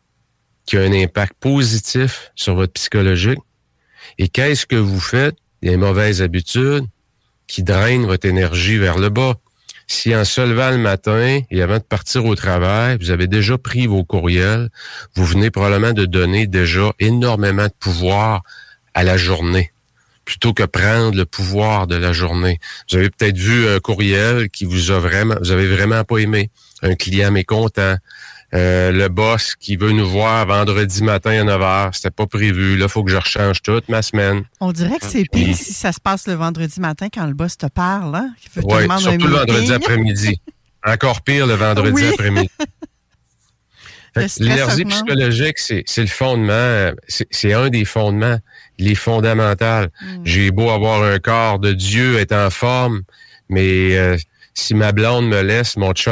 qui 0.65 0.77
a 0.77 0.81
un 0.81 0.93
impact 0.93 1.33
positif 1.39 2.31
sur 2.35 2.55
votre 2.55 2.73
psychologique? 2.73 3.39
Et 4.17 4.29
qu'est-ce 4.29 4.65
que 4.65 4.75
vous 4.75 4.99
faites, 4.99 5.35
des 5.61 5.77
mauvaises 5.77 6.21
habitudes, 6.21 6.85
qui 7.47 7.63
drainent 7.63 8.05
votre 8.05 8.27
énergie 8.27 8.77
vers 8.77 8.97
le 8.97 9.09
bas? 9.09 9.35
Si 9.87 10.15
en 10.15 10.25
se 10.25 10.41
levant 10.41 10.71
le 10.71 10.77
matin 10.77 11.41
et 11.49 11.61
avant 11.61 11.77
de 11.77 11.83
partir 11.83 12.25
au 12.25 12.35
travail, 12.35 12.97
vous 12.99 13.11
avez 13.11 13.27
déjà 13.27 13.57
pris 13.57 13.87
vos 13.87 14.03
courriels, 14.03 14.69
vous 15.15 15.25
venez 15.25 15.51
probablement 15.51 15.93
de 15.93 16.05
donner 16.05 16.47
déjà 16.47 16.91
énormément 16.99 17.65
de 17.65 17.73
pouvoir 17.79 18.41
à 18.93 19.03
la 19.03 19.17
journée 19.17 19.71
plutôt 20.25 20.53
que 20.53 20.63
prendre 20.63 21.15
le 21.15 21.25
pouvoir 21.25 21.87
de 21.87 21.95
la 21.95 22.11
journée. 22.11 22.59
Vous 22.89 22.97
avez 22.97 23.09
peut-être 23.09 23.37
vu 23.37 23.69
un 23.69 23.79
courriel 23.79 24.49
qui 24.49 24.65
vous 24.65 24.91
a 24.91 24.99
vraiment, 24.99 25.35
vous 25.39 25.51
avez 25.51 25.67
vraiment 25.67 26.03
pas 26.03 26.17
aimé. 26.17 26.49
Un 26.81 26.95
client 26.95 27.31
mécontent, 27.31 27.95
euh, 28.53 28.91
le 28.91 29.09
boss 29.09 29.55
qui 29.55 29.75
veut 29.75 29.91
nous 29.91 30.07
voir 30.07 30.45
vendredi 30.45 31.03
matin 31.03 31.31
à 31.31 31.43
9 31.43 31.61
h, 31.61 31.89
c'était 31.93 32.11
pas 32.11 32.27
prévu. 32.27 32.77
Là, 32.77 32.85
il 32.85 32.89
faut 32.89 33.03
que 33.03 33.11
je 33.11 33.17
rechange 33.17 33.61
toute 33.61 33.89
ma 33.89 34.01
semaine. 34.01 34.43
On 34.61 34.71
dirait 34.71 34.99
que 34.99 35.05
c'est 35.05 35.25
pire 35.31 35.55
si 35.55 35.73
ça 35.73 35.91
se 35.91 35.99
passe 35.99 36.27
le 36.27 36.33
vendredi 36.33 36.79
matin 36.79 37.07
quand 37.13 37.25
le 37.25 37.33
boss 37.33 37.57
te 37.57 37.65
parle. 37.65 38.15
Hein? 38.15 38.33
Oui, 38.57 38.87
surtout 38.99 39.27
le 39.27 39.33
vendredi 39.33 39.73
après-midi. 39.73 40.41
Encore 40.85 41.21
pire 41.21 41.47
le 41.47 41.55
vendredi 41.55 42.05
après-midi. 42.05 42.49
L'énergie 44.39 44.85
psychologique, 44.85 45.57
c'est 45.57 45.83
le 45.97 46.07
fondement, 46.07 46.91
c'est 47.07 47.53
un 47.53 47.69
des 47.69 47.83
fondements, 47.83 48.37
les 48.77 48.95
fondamentales. 48.95 49.89
Hmm. 50.01 50.21
J'ai 50.23 50.51
beau 50.51 50.69
avoir 50.69 51.03
un 51.03 51.19
corps 51.19 51.59
de 51.59 51.73
Dieu, 51.73 52.17
être 52.17 52.31
en 52.31 52.49
forme, 52.49 53.01
mais 53.49 53.97
euh, 53.97 54.17
si 54.53 54.73
ma 54.73 54.93
blonde 54.93 55.27
me 55.27 55.41
laisse, 55.41 55.75
mon 55.75 55.93
chat 55.93 56.11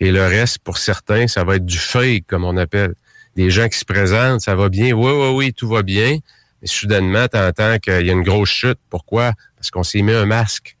Et 0.00 0.12
le 0.12 0.24
reste, 0.24 0.58
pour 0.60 0.78
certains, 0.78 1.26
ça 1.26 1.44
va 1.44 1.56
être 1.56 1.66
du 1.66 1.78
fake, 1.78 2.24
comme 2.26 2.44
on 2.44 2.56
appelle. 2.56 2.94
des 3.36 3.50
gens 3.50 3.68
qui 3.68 3.78
se 3.78 3.84
présentent, 3.84 4.40
ça 4.40 4.54
va 4.54 4.68
bien, 4.68 4.92
oui, 4.92 5.12
oui, 5.12 5.32
oui, 5.34 5.52
tout 5.52 5.68
va 5.68 5.82
bien. 5.82 6.18
Mais 6.60 6.66
soudainement, 6.68 7.28
tu 7.28 7.38
entends 7.38 7.78
qu'il 7.78 8.06
y 8.06 8.10
a 8.10 8.12
une 8.12 8.22
grosse 8.22 8.48
chute. 8.48 8.78
Pourquoi? 8.90 9.32
Parce 9.56 9.70
qu'on 9.70 9.84
s'est 9.84 10.02
mis 10.02 10.12
un 10.12 10.26
masque. 10.26 10.76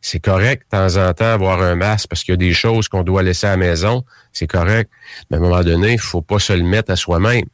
C'est 0.00 0.20
correct 0.20 0.64
de 0.70 0.76
temps 0.76 0.96
en 0.96 1.12
temps 1.14 1.32
avoir 1.32 1.62
un 1.62 1.74
masque 1.74 2.08
parce 2.08 2.22
qu'il 2.22 2.32
y 2.32 2.34
a 2.34 2.36
des 2.36 2.52
choses 2.52 2.88
qu'on 2.88 3.02
doit 3.02 3.22
laisser 3.22 3.46
à 3.46 3.50
la 3.50 3.56
maison. 3.56 4.04
C'est 4.32 4.46
correct. 4.46 4.90
Mais 5.30 5.36
à 5.36 5.40
un 5.40 5.42
moment 5.42 5.62
donné, 5.62 5.94
il 5.94 5.98
faut 5.98 6.22
pas 6.22 6.38
se 6.38 6.52
le 6.52 6.62
mettre 6.62 6.92
à 6.92 6.96
soi-même. 6.96 7.46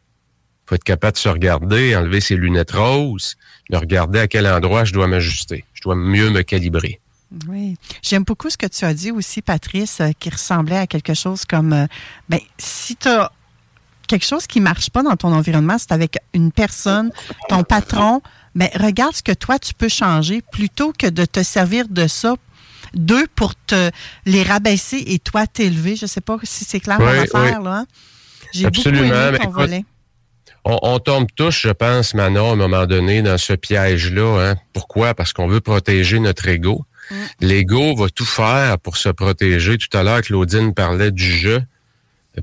Faut 0.66 0.74
être 0.74 0.84
capable 0.84 1.14
de 1.14 1.18
se 1.18 1.28
regarder, 1.28 1.96
enlever 1.96 2.20
ses 2.20 2.36
lunettes 2.36 2.72
roses, 2.72 3.36
de 3.70 3.76
regarder 3.76 4.18
à 4.18 4.28
quel 4.28 4.46
endroit 4.46 4.84
je 4.84 4.92
dois 4.92 5.06
m'ajuster. 5.06 5.64
Je 5.72 5.82
dois 5.82 5.94
mieux 5.94 6.30
me 6.30 6.42
calibrer. 6.42 7.00
Oui. 7.48 7.76
J'aime 8.02 8.24
beaucoup 8.24 8.50
ce 8.50 8.56
que 8.56 8.66
tu 8.66 8.84
as 8.84 8.94
dit 8.94 9.10
aussi, 9.10 9.42
Patrice, 9.42 10.00
euh, 10.00 10.10
qui 10.18 10.30
ressemblait 10.30 10.76
à 10.76 10.86
quelque 10.86 11.14
chose 11.14 11.44
comme, 11.44 11.72
euh, 11.72 11.86
ben, 12.28 12.40
si 12.58 12.96
tu 12.96 13.08
as 13.08 13.32
quelque 14.06 14.26
chose 14.26 14.46
qui 14.46 14.60
marche 14.60 14.90
pas 14.90 15.02
dans 15.02 15.16
ton 15.16 15.32
environnement, 15.32 15.78
c'est 15.78 15.92
avec 15.92 16.18
une 16.34 16.52
personne, 16.52 17.10
ton 17.48 17.62
patron, 17.62 18.20
mais 18.54 18.70
ben, 18.74 18.86
regarde 18.86 19.14
ce 19.14 19.22
que 19.22 19.32
toi, 19.32 19.58
tu 19.58 19.72
peux 19.74 19.88
changer 19.88 20.42
plutôt 20.52 20.92
que 20.92 21.06
de 21.06 21.24
te 21.24 21.42
servir 21.42 21.88
de 21.88 22.06
ça 22.06 22.34
d'eux 22.94 23.26
pour 23.34 23.54
te 23.54 23.90
les 24.26 24.42
rabaisser 24.42 25.02
et 25.06 25.18
toi 25.18 25.46
t'élever. 25.46 25.96
Je 25.96 26.06
sais 26.06 26.20
pas 26.20 26.36
si 26.42 26.64
c'est 26.64 26.80
clair 26.80 26.98
oui, 27.00 27.18
affaire, 27.18 27.62
là. 27.62 27.78
Hein. 27.78 27.86
J'ai 28.52 28.66
Absolument. 28.66 29.30
Beaucoup 29.30 29.60
aimé 29.62 29.84
ton 30.64 30.78
On, 30.82 30.98
tombe 30.98 31.26
tous, 31.34 31.52
je 31.52 31.70
pense, 31.70 32.12
Manon, 32.12 32.50
à 32.50 32.52
un 32.52 32.56
moment 32.56 32.86
donné, 32.86 33.22
dans 33.22 33.38
ce 33.38 33.54
piège-là. 33.54 34.50
Hein. 34.50 34.56
Pourquoi? 34.72 35.14
Parce 35.14 35.32
qu'on 35.32 35.46
veut 35.46 35.60
protéger 35.60 36.18
notre 36.18 36.48
ego. 36.48 36.84
Mm. 37.10 37.14
L'ego 37.40 37.96
va 37.96 38.08
tout 38.08 38.24
faire 38.24 38.78
pour 38.78 38.96
se 38.96 39.08
protéger. 39.08 39.78
Tout 39.78 39.96
à 39.96 40.02
l'heure, 40.02 40.22
Claudine 40.22 40.74
parlait 40.74 41.10
du 41.10 41.30
jeu. 41.30 41.62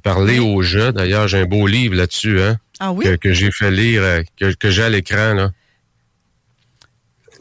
Parler 0.04 0.38
au 0.38 0.62
jeu. 0.62 0.92
D'ailleurs, 0.92 1.28
j'ai 1.28 1.40
un 1.40 1.46
beau 1.46 1.66
livre 1.66 1.96
là-dessus, 1.96 2.40
hein, 2.42 2.58
ah 2.80 2.94
que, 3.20 3.34
j'ai 3.34 3.52
fait 3.52 3.72
lire, 3.72 4.04
euh, 4.04 4.22
que, 4.38 4.70
j'ai 4.70 4.84
à 4.84 4.90
l'écran, 4.90 5.34
là. 5.34 5.52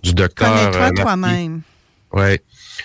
Du 0.03 0.15
docteur. 0.15 0.49
Connais-toi 0.49 0.87
euh, 0.87 1.03
toi-même. 1.03 1.61
Oui. 2.13 2.39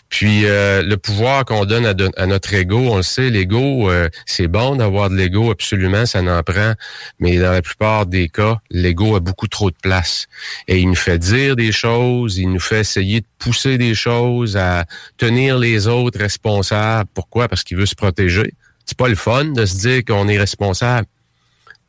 Puis 0.09 0.45
euh, 0.45 0.81
le 0.81 0.97
pouvoir 0.97 1.45
qu'on 1.45 1.65
donne 1.65 1.85
à, 1.85 2.25
notre 2.25 2.53
ego, 2.53 2.77
on 2.77 2.97
le 2.97 3.03
sait, 3.03 3.29
l'ego, 3.29 3.89
c'est 4.25 4.47
bon 4.47 4.75
d'avoir 4.75 5.09
de 5.09 5.15
l'ego, 5.15 5.51
absolument, 5.51 6.05
ça 6.05 6.21
n'en 6.21 6.41
prend. 6.43 6.73
Mais 7.19 7.37
dans 7.37 7.51
la 7.51 7.61
plupart 7.61 8.05
des 8.05 8.29
cas, 8.29 8.57
l'ego 8.69 9.15
a 9.15 9.19
beaucoup 9.19 9.47
trop 9.47 9.69
de 9.69 9.75
place. 9.81 10.27
Et 10.67 10.79
il 10.79 10.89
nous 10.89 10.95
fait 10.95 11.19
dire 11.19 11.55
des 11.55 11.71
choses, 11.71 12.37
il 12.37 12.49
nous 12.49 12.59
fait 12.59 12.81
essayer 12.81 13.21
de 13.21 13.27
pousser 13.39 13.77
des 13.77 13.95
choses, 13.95 14.57
à 14.57 14.85
tenir 15.17 15.57
les 15.57 15.87
autres 15.87 16.19
responsables. 16.19 17.09
Pourquoi? 17.13 17.47
Parce 17.47 17.63
qu'il 17.63 17.77
veut 17.77 17.85
se 17.85 17.95
protéger 17.95 18.53
c'est 18.85 18.97
pas 18.97 19.07
le 19.07 19.15
fun 19.15 19.45
de 19.45 19.65
se 19.65 19.77
dire 19.77 20.05
qu'on 20.05 20.27
est 20.27 20.37
responsable. 20.37 21.07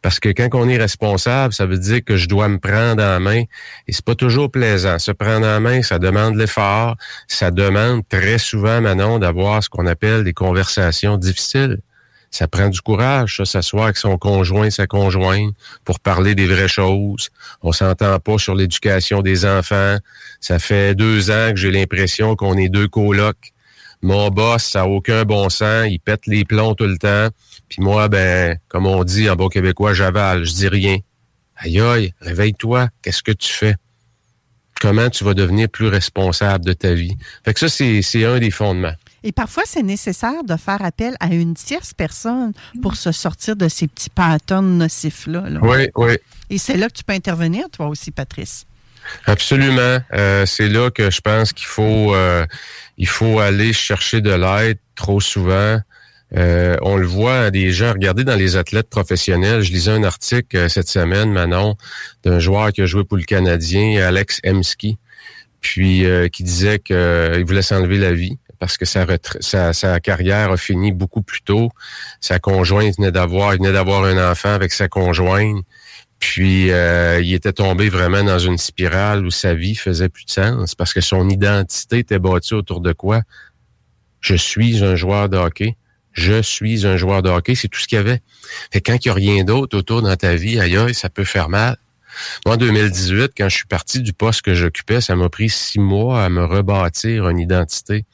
Parce 0.05 0.21
que 0.21 0.29
quand 0.29 0.51
on 0.53 0.69
est 0.69 0.77
responsable, 0.77 1.55
ça 1.55 1.65
veut 1.65 1.79
dire 1.79 2.05
que 2.05 2.19
je 2.19 2.29
dois 2.29 2.47
me 2.47 2.59
prendre 2.59 3.03
en 3.03 3.21
main. 3.21 3.45
Et 3.89 3.93
c'est 3.95 4.05
pas 4.05 4.15
toujours 4.15 4.51
plaisant. 4.51 4.99
Se 4.99 5.13
prendre 5.13 5.47
en 5.47 5.61
main, 5.61 5.81
ça 5.81 5.99
demande 5.99 6.37
l'effort. 6.37 6.97
Ça 7.27 7.51
demande 7.51 8.03
très 8.07 8.37
souvent, 8.37 8.83
Manon, 8.83 9.19
d'avoir 9.19 9.65
ce 9.65 9.71
qu'on 9.71 9.87
appelle 9.87 10.23
des 10.23 10.35
conversations 10.35 11.17
difficiles. 11.17 11.79
Ça 12.31 12.47
prend 12.47 12.69
du 12.69 12.83
courage, 12.83 13.39
ça, 13.39 13.47
s'asseoir 13.47 13.85
avec 13.85 13.97
son 13.97 14.19
conjoint, 14.19 14.69
sa 14.69 14.87
conjointe, 14.87 15.55
pour 15.87 15.99
parler 16.01 16.35
des 16.35 16.49
vraies 16.49 16.69
choses. 16.69 17.31
On 17.63 17.73
s'entend 17.73 18.19
pas 18.19 18.37
sur 18.37 18.55
l'éducation 18.55 19.23
des 19.23 19.47
enfants. 19.47 19.97
Ça 20.39 20.59
fait 20.59 20.95
deux 20.95 21.31
ans 21.31 21.49
que 21.53 21.57
j'ai 21.57 21.71
l'impression 21.71 22.37
qu'on 22.37 22.59
est 22.59 22.69
deux 22.69 22.89
colocs 22.89 23.55
mon 24.05 24.29
boss, 24.29 24.65
ça 24.65 24.81
n'a 24.81 24.87
aucun 24.87 25.25
bon 25.25 25.49
sens, 25.49 25.87
il 25.89 25.99
pète 25.99 26.27
les 26.27 26.45
plombs 26.45 26.75
tout 26.75 26.87
le 26.87 26.99
temps. 26.99 27.29
Puis 27.75 27.83
moi, 27.83 28.09
ben, 28.09 28.57
comme 28.69 28.87
on 28.87 29.03
dit 29.03 29.29
en 29.29 29.35
bon 29.35 29.49
québécois, 29.49 29.95
j'avale, 29.95 30.45
je 30.45 30.53
dis 30.53 30.69
rien. 30.69 30.99
Aïe 31.57 31.81
aïe, 31.81 32.15
réveille-toi, 32.21 32.89
qu'est-ce 33.03 33.25
que 33.25 33.33
tu 33.33 33.53
fais? 33.53 33.75
Comment 34.81 35.11
tu 35.11 35.25
vas 35.25 35.35
devenir 35.35 35.69
plus 35.69 35.89
responsable 35.89 36.65
de 36.65 36.73
ta 36.73 36.95
vie? 36.95 37.17
Fait 37.45 37.53
que 37.53 37.59
ça, 37.59 37.69
c'est 37.69 38.25
un 38.25 38.39
des 38.39 38.53
fondements. 38.53 38.95
Et 39.25 39.33
parfois, 39.33 39.65
c'est 39.67 39.83
nécessaire 39.83 40.45
de 40.45 40.57
faire 40.57 40.85
appel 40.85 41.17
à 41.19 41.35
une 41.35 41.55
tierce 41.55 41.95
personne 41.95 42.53
pour 42.81 42.95
se 42.95 43.11
sortir 43.11 43.57
de 43.57 43.67
ces 43.67 43.89
petits 43.89 44.11
patterns 44.11 44.79
nocifs-là. 44.79 45.43
Oui, 45.61 45.89
oui. 45.97 46.17
Et 46.51 46.59
c'est 46.59 46.77
là 46.77 46.87
que 46.87 46.93
tu 46.93 47.03
peux 47.03 47.15
intervenir, 47.15 47.69
toi 47.71 47.89
aussi, 47.89 48.13
Patrice. 48.13 48.67
Absolument. 49.27 49.99
Euh, 50.13 50.47
c'est 50.47 50.69
là 50.69 50.93
que 50.93 51.11
je 51.11 51.21
pense 51.21 51.53
qu'il 51.53 51.67
faut 51.67 52.15
euh, 52.15 52.47
il 52.99 53.09
faut 53.09 53.41
aller 53.41 53.73
chercher 53.73 54.21
de 54.21 54.33
l'aide 54.33 54.79
trop 54.95 55.21
souvent. 55.21 55.81
Euh, 56.37 56.77
on 56.83 56.97
le 56.97 57.07
voit 57.07 57.51
des 57.51 57.71
gens. 57.71 57.93
Regardez 57.93 58.25
dans 58.25 58.35
les 58.35 58.57
athlètes 58.57 58.89
professionnels. 58.89 59.63
Je 59.63 59.73
lisais 59.73 59.93
un 59.93 60.05
article 60.05 60.69
cette 60.69 60.89
semaine, 60.89 61.31
Manon, 61.31 61.77
d'un 62.25 62.39
joueur 62.39 62.73
qui 62.73 62.83
a 62.83 62.87
joué 62.87 63.05
pour 63.05 63.17
le 63.17 63.23
Canadien, 63.23 64.03
Alex 64.03 64.41
Emski, 64.45 64.99
puis 65.61 66.05
qui 66.33 66.43
disait 66.43 66.81
qu'il 66.81 67.45
voulait 67.47 67.63
s'enlever 67.63 67.99
la 67.99 68.13
vie 68.13 68.39
parce 68.59 68.79
que 68.79 68.87
sa, 68.87 70.01
carrière 70.01 70.51
a 70.51 70.57
fini 70.57 70.91
beaucoup 70.91 71.21
plus 71.21 71.43
tôt. 71.43 71.71
Sa 72.21 72.39
conjointe 72.39 72.97
venait 72.97 73.13
d'avoir, 73.13 73.59
d'avoir 73.59 74.05
un 74.05 74.31
enfant 74.31 74.51
avec 74.51 74.73
sa 74.73 74.89
conjointe. 74.89 75.65
Puis 76.19 76.71
euh, 76.71 77.21
il 77.21 77.35
était 77.35 77.53
tombé 77.53 77.91
vraiment 77.91 78.25
dans 78.25 78.39
une 78.39 78.57
spirale 78.57 79.27
où 79.27 79.31
sa 79.31 79.53
vie 79.53 79.75
faisait 79.75 80.09
plus 80.09 80.25
de 80.25 80.31
sens 80.31 80.75
parce 80.75 80.95
que 80.95 81.03
son 81.03 81.29
identité 81.29 81.99
était 81.99 82.19
bâtie 82.19 82.55
autour 82.55 82.81
de 82.81 82.93
quoi? 82.93 83.21
Je 84.21 84.35
suis 84.35 84.83
un 84.83 84.97
joueur 84.97 85.29
de 85.29 85.37
hockey. 85.37 85.77
Je 86.15 86.41
suis 86.41 86.87
un 86.87 86.97
joueur 86.97 87.23
de 87.23 87.29
hockey. 87.29 87.55
C'est 87.55 87.69
tout 87.69 87.81
ce 87.81 87.87
qu'il 87.87 87.97
y 87.97 88.01
avait. 88.01 88.23
Fait 88.73 88.81
quand 88.81 89.05
il 89.05 89.09
n'y 89.09 89.11
a 89.11 89.15
rien 89.15 89.45
d'autre 89.45 89.77
autour 89.77 90.01
dans 90.01 90.17
ta 90.17 90.35
vie, 90.35 90.59
ailleurs, 90.59 90.89
ça 90.95 91.11
peut 91.11 91.25
faire 91.25 91.49
mal. 91.49 91.77
Moi, 92.47 92.55
en 92.55 92.59
2018, 92.59 93.33
quand 93.37 93.49
je 93.49 93.57
suis 93.57 93.67
parti 93.67 94.01
du 94.01 94.13
poste 94.13 94.43
que 94.43 94.55
j'occupais, 94.55 95.01
ça 95.01 95.17
m'a 95.17 95.29
pris 95.29 95.51
six 95.51 95.81
mois 95.81 96.25
à 96.25 96.29
me 96.29 96.45
rebâtir 96.45 97.29
une 97.29 97.41
identité. 97.41 98.05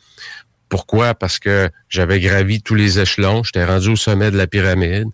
Pourquoi? 0.70 1.14
Parce 1.14 1.38
que 1.38 1.68
j'avais 1.88 2.20
gravi 2.20 2.62
tous 2.62 2.74
les 2.74 2.98
échelons, 2.98 3.42
j'étais 3.42 3.64
rendu 3.64 3.90
au 3.90 3.96
sommet 3.96 4.30
de 4.30 4.38
la 4.38 4.46
pyramide. 4.46 5.08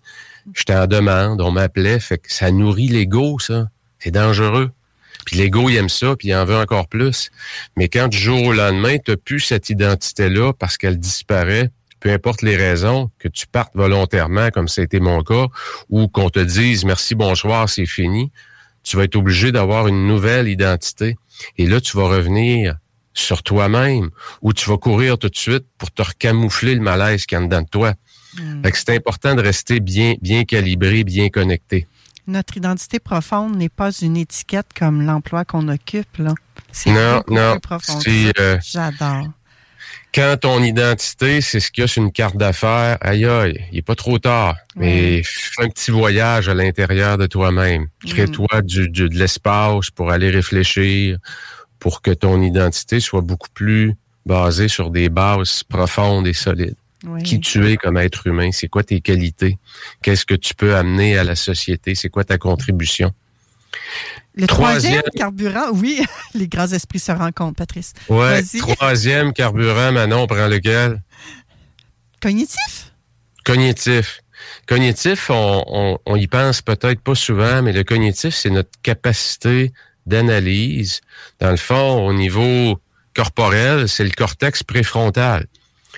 J'étais 0.55 0.75
en 0.75 0.87
demande, 0.87 1.41
on 1.41 1.51
m'appelait, 1.51 1.99
fait 1.99 2.19
que 2.19 2.31
ça 2.31 2.51
nourrit 2.51 2.87
l'ego, 2.87 3.37
ça. 3.39 3.69
C'est 3.99 4.11
dangereux. 4.11 4.71
Puis 5.25 5.35
l'ego, 5.35 5.69
il 5.69 5.75
aime 5.75 5.89
ça, 5.89 6.15
puis 6.15 6.29
il 6.29 6.35
en 6.35 6.45
veut 6.45 6.55
encore 6.55 6.87
plus. 6.87 7.31
Mais 7.75 7.89
quand 7.89 8.07
du 8.07 8.17
jour 8.17 8.41
au 8.43 8.53
lendemain, 8.53 8.97
tu 8.97 9.11
n'as 9.11 9.17
plus 9.17 9.41
cette 9.41 9.69
identité-là 9.69 10.53
parce 10.53 10.77
qu'elle 10.77 10.97
disparaît, 10.97 11.69
peu 11.99 12.11
importe 12.11 12.41
les 12.41 12.55
raisons, 12.55 13.09
que 13.19 13.27
tu 13.27 13.47
partes 13.47 13.71
volontairement, 13.75 14.49
comme 14.49 14.67
ça 14.67 14.81
a 14.81 14.83
été 14.83 14.99
mon 14.99 15.23
cas, 15.23 15.47
ou 15.89 16.07
qu'on 16.07 16.29
te 16.29 16.39
dise 16.39 16.85
merci, 16.85 17.15
bonsoir, 17.15 17.69
c'est 17.69 17.85
fini, 17.85 18.31
tu 18.83 18.97
vas 18.97 19.03
être 19.03 19.15
obligé 19.15 19.51
d'avoir 19.51 19.87
une 19.87 20.07
nouvelle 20.07 20.47
identité. 20.47 21.17
Et 21.57 21.67
là, 21.67 21.81
tu 21.81 21.97
vas 21.97 22.07
revenir 22.07 22.77
sur 23.13 23.43
toi-même, 23.43 24.09
ou 24.41 24.53
tu 24.53 24.69
vas 24.69 24.77
courir 24.77 25.17
tout 25.17 25.29
de 25.29 25.35
suite 25.35 25.65
pour 25.77 25.91
te 25.91 26.01
recamoufler 26.01 26.75
le 26.75 26.81
malaise 26.81 27.25
qu'il 27.25 27.37
y 27.37 27.41
a 27.41 27.43
dedans 27.43 27.61
de 27.61 27.67
toi. 27.67 27.93
Hmm. 28.39 28.61
c'est 28.73 28.95
important 28.95 29.33
de 29.33 29.41
rester 29.41 29.79
bien, 29.79 30.13
bien 30.21 30.43
calibré, 30.43 31.03
bien 31.03 31.29
connecté. 31.29 31.87
Notre 32.27 32.57
identité 32.57 32.99
profonde 32.99 33.55
n'est 33.55 33.69
pas 33.69 33.91
une 33.91 34.17
étiquette 34.17 34.67
comme 34.77 35.01
l'emploi 35.01 35.45
qu'on 35.45 35.69
occupe. 35.69 36.17
Là. 36.17 36.33
C'est 36.71 36.91
non, 36.91 37.23
non. 37.29 37.57
Euh, 38.07 38.59
J'adore. 38.61 39.29
Quand 40.13 40.37
ton 40.41 40.63
identité, 40.63 41.41
c'est 41.41 41.59
ce 41.59 41.69
qu'il 41.69 41.83
y 41.83 41.85
a 41.85 41.87
sur 41.87 42.01
une 42.01 42.11
carte 42.11 42.37
d'affaires, 42.37 42.97
aïe 43.01 43.25
aïe, 43.25 43.65
il 43.71 43.75
n'est 43.75 43.81
pas 43.81 43.95
trop 43.95 44.17
tard. 44.17 44.55
Mais 44.75 45.21
fais 45.23 45.63
un 45.63 45.69
petit 45.69 45.91
voyage 45.91 46.49
à 46.49 46.53
l'intérieur 46.53 47.17
de 47.17 47.27
toi-même. 47.27 47.87
Crée-toi 48.05 48.61
du, 48.63 48.89
de 48.89 49.07
l'espace 49.07 49.91
pour 49.91 50.11
aller 50.11 50.29
réfléchir, 50.29 51.17
pour 51.79 52.01
que 52.01 52.11
ton 52.11 52.41
identité 52.41 52.99
soit 52.99 53.21
beaucoup 53.21 53.49
plus 53.53 53.93
basée 54.25 54.67
sur 54.67 54.89
des 54.89 55.09
bases 55.09 55.63
profondes 55.63 56.27
et 56.27 56.33
solides. 56.33 56.75
Qui 57.23 57.39
tu 57.39 57.69
es 57.69 57.77
comme 57.77 57.97
être 57.97 58.25
humain, 58.25 58.51
c'est 58.51 58.67
quoi 58.67 58.83
tes 58.83 59.01
qualités, 59.01 59.57
qu'est-ce 60.01 60.25
que 60.25 60.33
tu 60.33 60.55
peux 60.55 60.75
amener 60.75 61.17
à 61.17 61.23
la 61.23 61.35
société, 61.35 61.93
c'est 61.93 62.09
quoi 62.09 62.23
ta 62.23 62.37
contribution? 62.39 63.11
Le 64.35 64.45
troisième, 64.45 65.01
carburant, 65.15 65.71
oui, 65.73 66.03
les 66.35 66.47
grands 66.47 66.67
esprits 66.67 66.99
se 66.99 67.11
rencontrent, 67.11 67.55
Patrice. 67.55 67.93
Ouais, 68.07 68.43
troisième 68.59 69.33
carburant, 69.33 69.91
Manon, 69.91 70.23
on 70.23 70.27
prend 70.27 70.47
lequel? 70.47 71.01
Cognitif? 72.21 72.93
Cognitif. 73.43 74.21
Cognitif, 74.67 75.29
on, 75.31 75.97
on 76.05 76.15
y 76.15 76.27
pense 76.27 76.61
peut-être 76.61 77.01
pas 77.01 77.15
souvent, 77.15 77.63
mais 77.63 77.73
le 77.73 77.83
cognitif, 77.83 78.35
c'est 78.35 78.51
notre 78.51 78.69
capacité 78.83 79.71
d'analyse. 80.05 81.01
Dans 81.39 81.51
le 81.51 81.57
fond, 81.57 82.05
au 82.05 82.13
niveau 82.13 82.79
corporel, 83.15 83.89
c'est 83.89 84.03
le 84.03 84.11
cortex 84.11 84.63
préfrontal. 84.63 85.47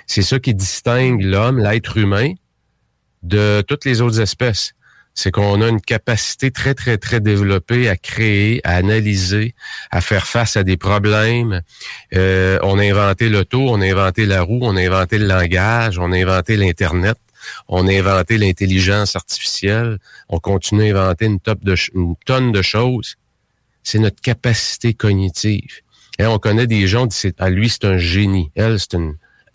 C'est 0.07 0.21
ça 0.21 0.39
qui 0.39 0.53
distingue 0.53 1.21
l'homme, 1.21 1.59
l'être 1.59 1.97
humain, 1.97 2.33
de 3.23 3.63
toutes 3.67 3.85
les 3.85 4.01
autres 4.01 4.19
espèces. 4.21 4.73
C'est 5.15 5.31
qu'on 5.31 5.61
a 5.61 5.67
une 5.67 5.81
capacité 5.81 6.49
très, 6.49 6.73
très, 6.73 6.97
très 6.97 7.19
développée 7.19 7.89
à 7.89 7.97
créer, 7.97 8.61
à 8.63 8.75
analyser, 8.75 9.53
à 9.91 9.99
faire 9.99 10.25
face 10.25 10.55
à 10.55 10.63
des 10.63 10.77
problèmes. 10.77 11.61
Euh, 12.15 12.57
on 12.63 12.79
a 12.79 12.83
inventé 12.83 13.27
l'auto, 13.27 13.69
on 13.69 13.81
a 13.81 13.85
inventé 13.85 14.25
la 14.25 14.41
roue, 14.41 14.59
on 14.61 14.77
a 14.77 14.81
inventé 14.81 15.17
le 15.17 15.25
langage, 15.25 15.99
on 15.99 16.11
a 16.11 16.17
inventé 16.17 16.55
l'Internet. 16.55 17.17
On 17.67 17.87
a 17.87 17.93
inventé 17.93 18.37
l'intelligence 18.37 19.15
artificielle. 19.15 19.99
On 20.29 20.39
continue 20.39 20.95
à 20.95 21.03
inventer 21.03 21.25
une, 21.25 21.39
tonne 22.25 22.51
de 22.51 22.61
choses. 22.61 23.15
C'est 23.83 23.99
notre 23.99 24.21
capacité 24.21 24.93
cognitive. 24.93 25.81
Et 26.19 26.25
on 26.25 26.37
connaît 26.37 26.67
des 26.67 26.87
gens, 26.87 27.07
qui 27.07 27.31
à 27.37 27.49
lui, 27.49 27.69
c'est 27.69 27.85
un 27.85 27.97
génie. 27.97 28.51
Elle, 28.55 28.79
c'est 28.79 28.97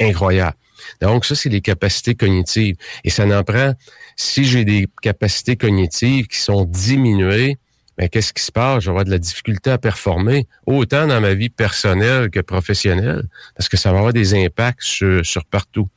incroyable. 0.00 0.56
Donc, 1.00 1.24
ça, 1.24 1.34
c'est 1.34 1.48
les 1.48 1.60
capacités 1.60 2.14
cognitives. 2.14 2.76
Et 3.04 3.10
ça 3.10 3.26
n'en 3.26 3.42
prend, 3.42 3.74
si 4.16 4.44
j'ai 4.44 4.64
des 4.64 4.86
capacités 5.02 5.56
cognitives 5.56 6.26
qui 6.26 6.38
sont 6.38 6.64
diminuées, 6.64 7.58
mais 7.96 8.04
ben, 8.04 8.08
qu'est-ce 8.08 8.32
qui 8.32 8.42
se 8.42 8.50
passe? 8.50 8.82
Je 8.82 8.86
vais 8.86 8.90
avoir 8.90 9.04
de 9.04 9.10
la 9.10 9.18
difficulté 9.18 9.70
à 9.70 9.78
performer, 9.78 10.48
autant 10.66 11.06
dans 11.06 11.20
ma 11.20 11.34
vie 11.34 11.48
personnelle 11.48 12.28
que 12.28 12.40
professionnelle, 12.40 13.28
parce 13.56 13.68
que 13.68 13.76
ça 13.76 13.92
va 13.92 13.98
avoir 13.98 14.12
des 14.12 14.34
impacts 14.34 14.82
sur, 14.82 15.24
sur 15.24 15.44
partout. 15.44 15.88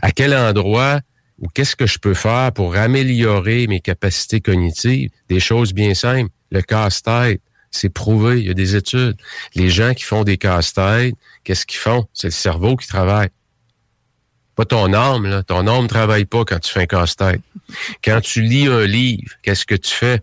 À 0.00 0.10
quel 0.10 0.34
endroit 0.34 1.00
ou 1.38 1.48
qu'est-ce 1.48 1.76
que 1.76 1.86
je 1.86 1.98
peux 1.98 2.14
faire 2.14 2.52
pour 2.52 2.76
améliorer 2.76 3.66
mes 3.66 3.80
capacités 3.80 4.40
cognitives? 4.40 5.10
Des 5.28 5.40
choses 5.40 5.74
bien 5.74 5.92
simples. 5.92 6.30
Le 6.50 6.62
casse-tête, 6.62 7.42
c'est 7.70 7.90
prouvé, 7.90 8.40
il 8.40 8.46
y 8.46 8.50
a 8.50 8.54
des 8.54 8.76
études. 8.76 9.16
Les 9.54 9.68
gens 9.68 9.92
qui 9.92 10.04
font 10.04 10.24
des 10.24 10.38
casse-têtes, 10.38 11.14
qu'est-ce 11.42 11.66
qu'ils 11.66 11.80
font? 11.80 12.06
C'est 12.14 12.28
le 12.28 12.32
cerveau 12.32 12.76
qui 12.76 12.86
travaille. 12.86 13.28
Pas 14.56 14.64
ton 14.64 14.92
âme, 14.92 15.26
là. 15.26 15.42
Ton 15.42 15.66
âme 15.66 15.82
ne 15.82 15.88
travaille 15.88 16.24
pas 16.24 16.44
quand 16.44 16.58
tu 16.60 16.72
fais 16.72 16.82
un 16.82 16.86
casse-tête. 16.86 17.40
Quand 18.04 18.20
tu 18.20 18.42
lis 18.42 18.66
un 18.66 18.86
livre, 18.86 19.32
qu'est-ce 19.42 19.64
que 19.64 19.74
tu 19.74 19.92
fais? 19.92 20.20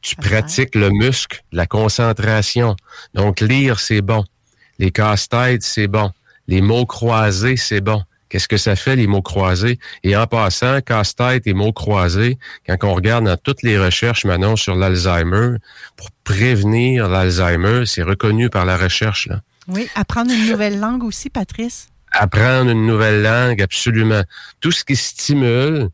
Tu 0.00 0.16
pratiques 0.16 0.74
le 0.74 0.90
muscle, 0.90 1.42
la 1.52 1.66
concentration. 1.66 2.76
Donc, 3.14 3.40
lire, 3.40 3.80
c'est 3.80 4.00
bon. 4.00 4.24
Les 4.78 4.90
casse-têtes, 4.90 5.62
c'est 5.62 5.86
bon. 5.86 6.10
Les 6.48 6.60
mots 6.60 6.86
croisés, 6.86 7.56
c'est 7.56 7.80
bon. 7.80 8.02
Qu'est-ce 8.28 8.48
que 8.48 8.56
ça 8.56 8.76
fait, 8.76 8.96
les 8.96 9.06
mots 9.06 9.20
croisés? 9.20 9.78
Et 10.04 10.16
en 10.16 10.26
passant, 10.26 10.80
casse-tête 10.80 11.46
et 11.46 11.52
mots 11.52 11.72
croisés, 11.72 12.38
quand 12.66 12.76
on 12.82 12.94
regarde 12.94 13.26
dans 13.26 13.36
toutes 13.36 13.62
les 13.62 13.78
recherches 13.78 14.24
maintenant 14.24 14.56
sur 14.56 14.74
l'Alzheimer, 14.74 15.58
pour 15.96 16.10
prévenir 16.24 17.08
l'Alzheimer, 17.08 17.84
c'est 17.84 18.02
reconnu 18.02 18.48
par 18.48 18.64
la 18.64 18.78
recherche. 18.78 19.26
Là. 19.26 19.42
Oui, 19.68 19.86
apprendre 19.94 20.32
une 20.32 20.48
nouvelle 20.48 20.80
langue 20.80 21.04
aussi, 21.04 21.28
Patrice. 21.28 21.88
Apprendre 22.12 22.70
une 22.70 22.86
nouvelle 22.86 23.22
langue, 23.22 23.62
absolument. 23.62 24.22
Tout 24.60 24.72
ce 24.72 24.84
qui 24.84 24.96
stimule 24.96 25.88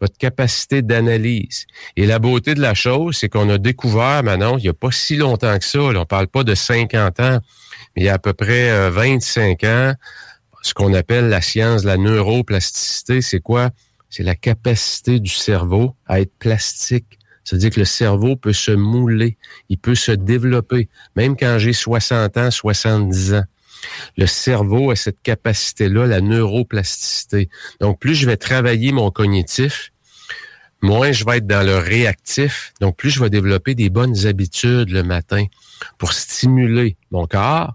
votre 0.00 0.16
capacité 0.16 0.82
d'analyse. 0.82 1.66
Et 1.96 2.06
la 2.06 2.18
beauté 2.18 2.54
de 2.54 2.60
la 2.60 2.74
chose, 2.74 3.16
c'est 3.16 3.28
qu'on 3.28 3.48
a 3.50 3.58
découvert 3.58 4.22
maintenant, 4.22 4.56
il 4.56 4.62
n'y 4.62 4.68
a 4.68 4.74
pas 4.74 4.92
si 4.92 5.16
longtemps 5.16 5.58
que 5.58 5.64
ça, 5.64 5.92
là, 5.92 6.00
on 6.00 6.06
parle 6.06 6.28
pas 6.28 6.44
de 6.44 6.54
50 6.54 7.20
ans, 7.20 7.40
mais 7.96 8.02
il 8.02 8.04
y 8.04 8.08
a 8.08 8.14
à 8.14 8.18
peu 8.18 8.32
près 8.32 8.90
25 8.90 9.64
euh, 9.64 9.90
ans, 9.90 9.94
ce 10.62 10.74
qu'on 10.74 10.94
appelle 10.94 11.28
la 11.28 11.40
science 11.40 11.82
de 11.82 11.88
la 11.88 11.96
neuroplasticité, 11.96 13.22
c'est 13.22 13.40
quoi? 13.40 13.70
C'est 14.10 14.22
la 14.22 14.34
capacité 14.34 15.20
du 15.20 15.30
cerveau 15.30 15.94
à 16.06 16.20
être 16.20 16.32
plastique. 16.38 17.18
C'est-à-dire 17.44 17.70
que 17.70 17.80
le 17.80 17.86
cerveau 17.86 18.36
peut 18.36 18.52
se 18.52 18.72
mouler, 18.72 19.38
il 19.68 19.78
peut 19.78 19.94
se 19.94 20.12
développer, 20.12 20.88
même 21.16 21.36
quand 21.36 21.58
j'ai 21.58 21.72
60 21.72 22.36
ans, 22.36 22.50
70 22.50 23.34
ans. 23.34 23.44
Le 24.16 24.26
cerveau 24.26 24.90
a 24.90 24.96
cette 24.96 25.22
capacité-là, 25.22 26.06
la 26.06 26.20
neuroplasticité. 26.20 27.48
Donc, 27.80 27.98
plus 27.98 28.14
je 28.14 28.26
vais 28.26 28.36
travailler 28.36 28.92
mon 28.92 29.10
cognitif, 29.10 29.92
moins 30.82 31.12
je 31.12 31.24
vais 31.24 31.38
être 31.38 31.46
dans 31.46 31.64
le 31.64 31.76
réactif. 31.76 32.72
Donc, 32.80 32.96
plus 32.96 33.10
je 33.10 33.20
vais 33.20 33.30
développer 33.30 33.74
des 33.74 33.90
bonnes 33.90 34.26
habitudes 34.26 34.90
le 34.90 35.02
matin 35.02 35.44
pour 35.98 36.12
stimuler 36.12 36.96
mon 37.10 37.26
corps, 37.26 37.74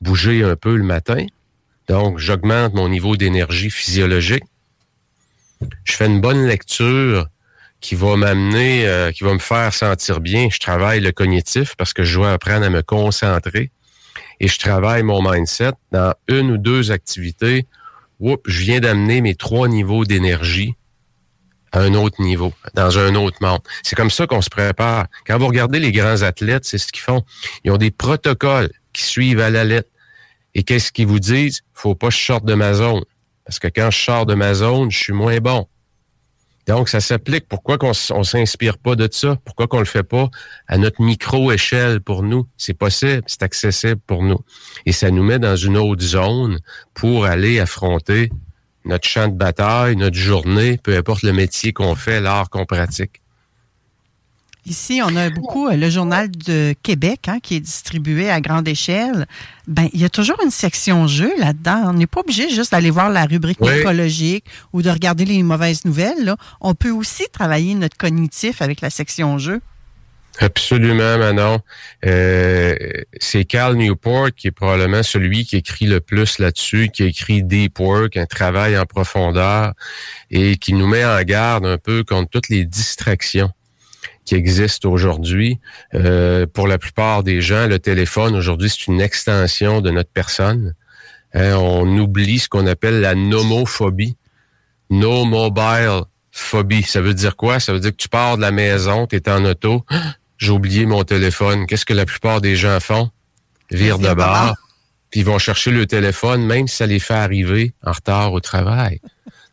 bouger 0.00 0.42
un 0.44 0.56
peu 0.56 0.76
le 0.76 0.84
matin. 0.84 1.26
Donc, 1.88 2.18
j'augmente 2.18 2.74
mon 2.74 2.88
niveau 2.88 3.16
d'énergie 3.16 3.70
physiologique. 3.70 4.44
Je 5.84 5.92
fais 5.92 6.06
une 6.06 6.20
bonne 6.20 6.46
lecture 6.46 7.28
qui 7.80 7.94
va 7.94 8.16
m'amener, 8.16 8.86
euh, 8.86 9.10
qui 9.10 9.24
va 9.24 9.34
me 9.34 9.38
faire 9.38 9.74
sentir 9.74 10.20
bien. 10.20 10.48
Je 10.50 10.58
travaille 10.58 11.00
le 11.00 11.12
cognitif 11.12 11.74
parce 11.76 11.92
que 11.92 12.04
je 12.04 12.16
dois 12.16 12.32
apprendre 12.32 12.64
à 12.64 12.70
me 12.70 12.82
concentrer 12.82 13.70
et 14.40 14.48
je 14.48 14.58
travaille 14.58 15.02
mon 15.02 15.22
mindset 15.22 15.72
dans 15.90 16.14
une 16.28 16.52
ou 16.52 16.58
deux 16.58 16.90
activités. 16.90 17.66
Oups, 18.20 18.42
je 18.46 18.60
viens 18.60 18.80
d'amener 18.80 19.20
mes 19.20 19.34
trois 19.34 19.68
niveaux 19.68 20.04
d'énergie 20.04 20.74
à 21.72 21.80
un 21.80 21.94
autre 21.94 22.20
niveau, 22.20 22.52
dans 22.74 22.98
un 22.98 23.14
autre 23.14 23.38
monde. 23.40 23.60
C'est 23.82 23.96
comme 23.96 24.10
ça 24.10 24.26
qu'on 24.26 24.42
se 24.42 24.50
prépare. 24.50 25.06
Quand 25.26 25.38
vous 25.38 25.46
regardez 25.46 25.80
les 25.80 25.90
grands 25.90 26.22
athlètes, 26.22 26.64
c'est 26.64 26.78
ce 26.78 26.92
qu'ils 26.92 27.02
font. 27.02 27.24
Ils 27.64 27.70
ont 27.70 27.78
des 27.78 27.90
protocoles 27.90 28.70
qui 28.92 29.02
suivent 29.02 29.40
à 29.40 29.50
la 29.50 29.64
lettre. 29.64 29.88
Et 30.54 30.64
qu'est-ce 30.64 30.92
qu'ils 30.92 31.06
vous 31.06 31.18
disent? 31.18 31.62
Faut 31.72 31.94
pas 31.94 32.08
que 32.08 32.14
je 32.14 32.22
sorte 32.22 32.44
de 32.44 32.54
ma 32.54 32.74
zone. 32.74 33.02
Parce 33.46 33.58
que 33.58 33.68
quand 33.68 33.90
je 33.90 33.98
sors 33.98 34.26
de 34.26 34.34
ma 34.34 34.54
zone, 34.54 34.90
je 34.90 34.98
suis 34.98 35.12
moins 35.14 35.38
bon. 35.38 35.66
Donc, 36.66 36.88
ça 36.88 37.00
s'applique. 37.00 37.48
Pourquoi 37.48 37.78
qu'on 37.78 37.92
on 38.10 38.22
s'inspire 38.22 38.78
pas 38.78 38.94
de 38.94 39.08
ça? 39.10 39.36
Pourquoi 39.44 39.66
qu'on 39.66 39.80
le 39.80 39.84
fait 39.84 40.04
pas 40.04 40.28
à 40.68 40.78
notre 40.78 41.02
micro-échelle 41.02 42.00
pour 42.00 42.22
nous? 42.22 42.46
C'est 42.56 42.74
possible, 42.74 43.22
c'est 43.26 43.42
accessible 43.42 44.00
pour 44.06 44.22
nous. 44.22 44.38
Et 44.86 44.92
ça 44.92 45.10
nous 45.10 45.24
met 45.24 45.38
dans 45.38 45.56
une 45.56 45.76
autre 45.76 46.02
zone 46.02 46.60
pour 46.94 47.24
aller 47.24 47.58
affronter 47.58 48.30
notre 48.84 49.08
champ 49.08 49.28
de 49.28 49.34
bataille, 49.34 49.96
notre 49.96 50.16
journée, 50.16 50.78
peu 50.82 50.96
importe 50.96 51.22
le 51.22 51.32
métier 51.32 51.72
qu'on 51.72 51.94
fait, 51.94 52.20
l'art 52.20 52.50
qu'on 52.50 52.66
pratique. 52.66 53.21
Ici, 54.64 55.00
on 55.04 55.16
a 55.16 55.28
beaucoup 55.28 55.66
euh, 55.66 55.76
le 55.76 55.90
journal 55.90 56.30
de 56.30 56.72
Québec 56.84 57.26
hein, 57.26 57.38
qui 57.42 57.56
est 57.56 57.60
distribué 57.60 58.30
à 58.30 58.40
grande 58.40 58.68
échelle. 58.68 59.26
Ben, 59.66 59.88
il 59.92 60.00
y 60.00 60.04
a 60.04 60.08
toujours 60.08 60.36
une 60.44 60.52
section 60.52 61.08
jeu 61.08 61.32
là-dedans. 61.38 61.82
On 61.86 61.94
n'est 61.94 62.06
pas 62.06 62.20
obligé 62.20 62.48
juste 62.48 62.70
d'aller 62.70 62.90
voir 62.90 63.10
la 63.10 63.24
rubrique 63.24 63.58
écologique 63.60 64.44
ou 64.72 64.80
de 64.80 64.90
regarder 64.90 65.24
les 65.24 65.42
mauvaises 65.42 65.84
nouvelles. 65.84 66.24
Là. 66.24 66.36
On 66.60 66.74
peut 66.74 66.90
aussi 66.90 67.24
travailler 67.32 67.74
notre 67.74 67.96
cognitif 67.96 68.62
avec 68.62 68.80
la 68.80 68.90
section 68.90 69.36
jeu. 69.36 69.60
Absolument, 70.38 71.18
Manon. 71.18 71.60
Euh, 72.06 72.76
c'est 73.18 73.44
Cal 73.44 73.74
Newport 73.74 74.30
qui 74.34 74.46
est 74.46 74.52
probablement 74.52 75.02
celui 75.02 75.44
qui 75.44 75.56
écrit 75.56 75.86
le 75.86 76.00
plus 76.00 76.38
là-dessus, 76.38 76.88
qui 76.92 77.02
écrit 77.02 77.42
Deep 77.42 77.80
Work, 77.80 78.16
un 78.16 78.26
travail 78.26 78.78
en 78.78 78.86
profondeur, 78.86 79.72
et 80.30 80.56
qui 80.56 80.72
nous 80.72 80.86
met 80.86 81.04
en 81.04 81.20
garde 81.22 81.66
un 81.66 81.78
peu 81.78 82.04
contre 82.04 82.30
toutes 82.30 82.48
les 82.48 82.64
distractions 82.64 83.50
qui 84.24 84.34
existent 84.34 84.90
aujourd'hui. 84.90 85.58
Euh, 85.94 86.46
pour 86.46 86.68
la 86.68 86.78
plupart 86.78 87.22
des 87.22 87.40
gens, 87.40 87.66
le 87.66 87.78
téléphone 87.78 88.34
aujourd'hui, 88.34 88.70
c'est 88.70 88.86
une 88.86 89.00
extension 89.00 89.80
de 89.80 89.90
notre 89.90 90.10
personne. 90.10 90.74
Hein, 91.34 91.56
on 91.56 91.86
oublie 91.98 92.38
ce 92.38 92.48
qu'on 92.48 92.66
appelle 92.66 93.00
la 93.00 93.14
nomophobie. 93.14 94.16
No 94.90 95.24
mobile 95.24 96.02
phobie. 96.30 96.82
Ça 96.82 97.00
veut 97.00 97.14
dire 97.14 97.36
quoi? 97.36 97.60
Ça 97.60 97.72
veut 97.72 97.80
dire 97.80 97.90
que 97.90 97.96
tu 97.96 98.08
pars 98.08 98.36
de 98.36 98.42
la 98.42 98.50
maison, 98.50 99.06
tu 99.06 99.16
es 99.16 99.28
en 99.28 99.44
auto. 99.44 99.84
J'ai 100.38 100.50
oublié 100.50 100.86
mon 100.86 101.04
téléphone. 101.04 101.66
Qu'est-ce 101.66 101.84
que 101.84 101.94
la 101.94 102.06
plupart 102.06 102.40
des 102.40 102.56
gens 102.56 102.78
font? 102.80 103.10
Vire 103.70 103.98
de 103.98 104.12
bord. 104.12 104.54
Puis 105.10 105.20
ils 105.20 105.26
vont 105.26 105.38
chercher 105.38 105.70
le 105.70 105.86
téléphone, 105.86 106.44
même 106.44 106.68
si 106.68 106.76
ça 106.76 106.86
les 106.86 106.98
fait 106.98 107.14
arriver 107.14 107.74
en 107.84 107.92
retard 107.92 108.32
au 108.32 108.40
travail. 108.40 109.00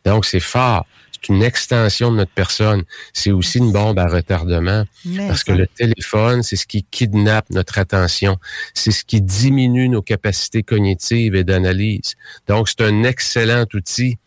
Donc, 0.04 0.24
c'est 0.24 0.40
fort 0.40 0.86
c'est 1.20 1.32
une 1.32 1.42
extension 1.42 2.10
de 2.10 2.16
notre 2.16 2.32
personne. 2.32 2.84
C'est 3.12 3.30
aussi 3.30 3.58
une 3.58 3.72
bombe 3.72 3.98
à 3.98 4.06
retardement. 4.06 4.84
parce 5.28 5.44
que 5.44 5.52
le 5.52 5.66
téléphone, 5.66 6.42
c'est 6.42 6.56
ce 6.56 6.66
qui 6.66 6.84
kidnappe 6.84 7.50
notre 7.50 7.78
attention. 7.78 8.38
C'est 8.74 8.90
ce 8.90 9.04
qui 9.04 9.20
diminue 9.20 9.88
nos 9.88 10.02
capacités 10.02 10.62
cognitives 10.62 11.34
et 11.34 11.44
d'analyse. 11.44 12.14
Donc, 12.46 12.68
c'est 12.68 12.82
un 12.82 13.02
excellent 13.02 13.66
outil 13.74 14.18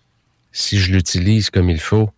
si 0.52 0.80
je 0.80 0.92
l'utilise 0.92 1.50
comme 1.50 1.70
il 1.70 1.80
faut. 1.80 2.10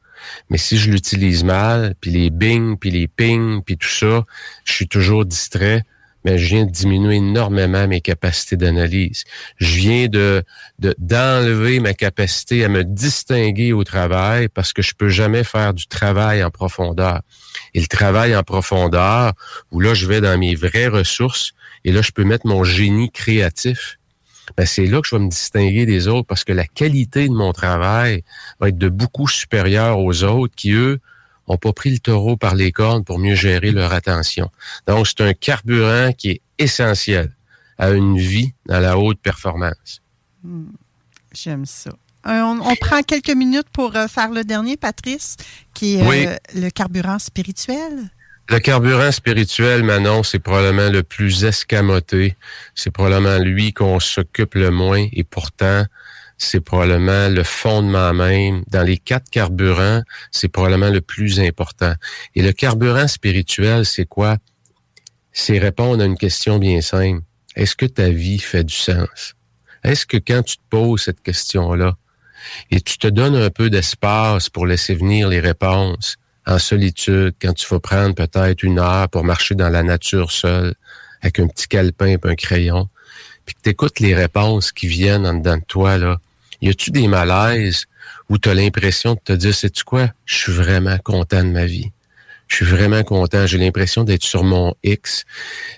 Mais 0.50 0.58
si 0.58 0.78
je 0.78 0.90
l'utilise 0.92 1.44
mal, 1.44 1.96
puis 2.02 2.12
les 2.12 2.30
bing, 2.30 2.78
puis 2.78 2.92
les 2.92 3.08
ping, 3.08 3.62
puis 3.64 3.78
tout 3.78 3.88
ça, 3.88 4.26
je 4.64 4.74
suis 4.74 4.88
toujours 4.88 5.26
distrait 5.26 5.84
mais 6.26 6.40
je 6.40 6.56
viens 6.56 6.66
de 6.66 6.72
diminuer 6.72 7.18
énormément 7.18 7.88
mes 7.88 8.02
capacités 8.02 8.58
d'analyse. 8.58 9.24
Je 9.58 9.76
viens 9.78 10.08
de 10.08 10.44
d'enlever 10.98 11.80
ma 11.80 11.94
capacité 11.94 12.66
à 12.66 12.68
me 12.68 12.84
distinguer 12.84 13.74
au 13.74 13.84
travail 13.84 14.50
parce 14.50 14.74
que 14.74 14.82
je 14.82 14.96
peux 14.96 15.08
jamais 15.08 15.44
faire 15.44 15.76
du 15.76 15.86
travail 15.86 16.44
en 16.44 16.50
profondeur. 16.50 17.22
Et 17.76 17.80
le 17.80 17.88
travail 17.88 18.36
en 18.36 18.42
profondeur, 18.42 19.34
où 19.72 19.80
là, 19.80 19.94
je 19.94 20.08
vais 20.08 20.20
dans 20.20 20.38
mes 20.38 20.56
vraies 20.56 20.88
ressources 20.88 21.54
et 21.86 21.92
là, 21.92 22.02
je 22.02 22.12
peux 22.12 22.24
mettre 22.24 22.48
mon 22.48 22.64
génie 22.64 23.12
créatif. 23.12 24.00
Ben, 24.58 24.66
c'est 24.66 24.88
là 24.88 25.02
que 25.02 25.08
je 25.08 25.16
vais 25.16 25.22
me 25.22 25.30
distinguer 25.30 25.86
des 25.86 26.08
autres 26.08 26.28
parce 26.28 26.44
que 26.44 26.54
la 26.54 26.66
qualité 26.66 27.28
de 27.28 27.34
mon 27.34 27.54
travail 27.54 28.24
va 28.60 28.70
être 28.70 28.78
de 28.78 28.90
beaucoup 28.90 29.28
supérieure 29.28 30.00
aux 30.00 30.24
autres 30.24 30.56
qui, 30.56 30.72
eux, 30.72 31.00
ont 31.48 31.58
pas 31.58 31.74
pris 31.74 31.92
le 31.92 32.00
taureau 32.00 32.38
par 32.38 32.56
les 32.56 32.72
cornes 32.72 33.04
pour 33.04 33.20
mieux 33.20 33.36
gérer 33.36 33.72
leur 33.72 33.94
attention. 33.94 34.50
Donc, 34.88 35.08
c'est 35.08 35.22
un 35.22 35.34
carburant 35.34 36.12
qui 36.14 36.32
est 36.32 36.42
essentiel 36.58 37.32
à 37.78 37.92
une 37.92 38.18
vie 38.18 38.54
dans 38.66 38.80
la 38.80 38.98
haute 38.98 39.20
performance. 39.20 40.02
Hmm. 40.44 40.68
J'aime 41.34 41.66
ça. 41.66 41.92
Euh, 42.28 42.42
on, 42.42 42.76
prend 42.76 43.04
quelques 43.04 43.36
minutes 43.36 43.70
pour 43.72 43.96
euh, 43.96 44.08
faire 44.08 44.32
le 44.32 44.44
dernier, 44.44 44.78
Patrice, 44.78 45.38
qui 45.76 45.96
est 45.96 46.28
euh, 46.28 46.36
le 46.56 46.70
carburant 46.70 47.20
spirituel. 47.20 48.10
Le 48.50 48.60
carburant 48.60 49.12
spirituel, 49.12 49.84
Manon, 49.84 50.24
c'est 50.24 50.40
probablement 50.40 50.90
le 50.90 51.04
plus 51.04 51.44
escamoté. 51.44 52.36
C'est 52.74 52.90
probablement 52.90 53.38
lui 53.38 53.74
qu'on 53.74 54.00
s'occupe 54.00 54.56
le 54.56 54.72
moins 54.72 55.08
et 55.12 55.24
pourtant, 55.24 55.86
c'est 56.38 56.62
probablement 56.62 57.30
le 57.30 57.44
fondement 57.44 58.14
même. 58.14 58.64
Dans 58.68 58.84
les 58.84 58.98
quatre 58.98 59.30
carburants, 59.30 60.02
c'est 60.32 60.50
probablement 60.50 60.90
le 60.90 61.02
plus 61.02 61.40
important. 61.40 61.94
Et 62.36 62.42
le 62.42 62.52
carburant 62.52 63.08
spirituel, 63.08 63.86
c'est 63.86 64.06
quoi? 64.06 64.38
C'est 65.32 65.60
répondre 65.60 66.02
à 66.04 66.06
une 66.06 66.18
question 66.18 66.60
bien 66.60 66.82
simple. 66.82 67.22
Est-ce 67.56 67.76
que 67.76 67.86
ta 67.86 68.10
vie 68.10 68.40
fait 68.40 68.64
du 68.64 68.74
sens? 68.74 69.36
Est-ce 69.84 70.06
que 70.06 70.18
quand 70.18 70.44
tu 70.44 70.58
te 70.58 70.64
poses 70.70 71.04
cette 71.04 71.22
question-là 71.22 71.96
et 72.72 72.82
tu 72.82 72.98
te 72.98 73.08
donnes 73.08 73.36
un 73.36 73.50
peu 73.50 73.70
d'espace 73.70 74.50
pour 74.50 74.66
laisser 74.66 74.94
venir 74.96 75.30
les 75.30 75.40
réponses 75.40 76.18
en 76.46 76.60
solitude, 76.60 77.34
quand 77.42 77.54
tu 77.54 77.66
vas 77.68 77.80
prendre 77.80 78.14
peut-être 78.14 78.64
une 78.64 78.80
heure 78.80 79.10
pour 79.10 79.24
marcher 79.24 79.56
dans 79.56 79.70
la 79.70 79.84
nature 79.84 80.32
seule, 80.32 80.76
avec 81.22 81.40
un 81.40 81.48
petit 81.48 81.68
calepin 81.68 82.08
et 82.08 82.20
un 82.22 82.36
crayon, 82.36 82.88
puis 83.46 83.56
que 83.56 83.62
tu 83.64 83.70
écoutes 83.70 84.00
les 84.00 84.14
réponses 84.14 84.72
qui 84.72 84.88
viennent 84.88 85.26
en 85.26 85.34
dedans 85.34 85.58
de 85.58 85.64
toi, 85.68 85.98
là, 85.98 86.20
y 86.66 86.70
a-tu 86.70 86.90
des 86.90 87.08
malaises 87.08 87.86
où 88.30 88.38
tu 88.40 88.50
as 88.50 88.56
l'impression 88.56 89.14
de 89.14 89.20
te 89.24 89.34
dire, 89.34 89.54
sais-tu 89.54 89.84
quoi, 89.84 90.10
je 90.26 90.36
suis 90.36 90.52
vraiment 90.52 90.98
content 90.98 91.44
de 91.44 91.50
ma 91.50 91.66
vie. 91.66 91.92
Je 92.48 92.58
suis 92.58 92.66
vraiment 92.66 93.04
content. 93.04 93.46
J'ai 93.46 93.58
l'impression 93.58 94.04
d'être 94.04 94.24
sur 94.24 94.44
mon 94.44 94.74
X. 94.84 95.26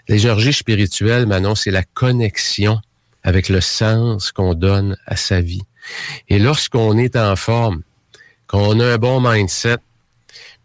L'énergie 0.08 0.54
spirituelle, 0.54 1.26
Manon, 1.26 1.56
c'est 1.56 1.72
la 1.72 1.84
connexion 1.84 2.80
avec 3.24 3.50
le 3.50 3.60
sens 3.60 4.32
qu'on 4.32 4.54
donne 4.54 4.98
à 5.06 5.18
sa 5.18 5.42
vie. 5.42 5.64
Et 6.30 6.40
lorsqu'on 6.40 6.98
est 6.98 7.16
en 7.18 7.36
forme, 7.36 7.84
qu'on 8.48 8.80
a 8.80 8.94
un 8.94 8.98
bon 8.98 9.20
mindset, 9.20 9.78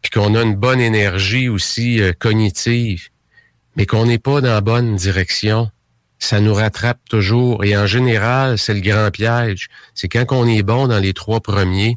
puis 0.02 0.10
qu'on 0.10 0.34
a 0.36 0.42
une 0.42 0.56
bonne 0.56 0.80
énergie 0.80 1.48
aussi 1.48 2.00
euh, 2.00 2.12
cognitive, 2.16 3.08
mais 3.76 3.86
qu'on 3.86 4.06
n'est 4.06 4.18
pas 4.18 4.40
dans 4.40 4.52
la 4.52 4.60
bonne 4.60 4.94
direction, 4.96 5.70
ça 6.22 6.40
nous 6.40 6.54
rattrape 6.54 7.00
toujours. 7.08 7.64
Et 7.64 7.76
en 7.76 7.86
général, 7.86 8.56
c'est 8.56 8.74
le 8.74 8.80
grand 8.80 9.10
piège. 9.10 9.68
C'est 9.92 10.08
quand 10.08 10.24
on 10.30 10.46
est 10.46 10.62
bon 10.62 10.86
dans 10.86 11.00
les 11.00 11.14
trois 11.14 11.40
premiers, 11.40 11.96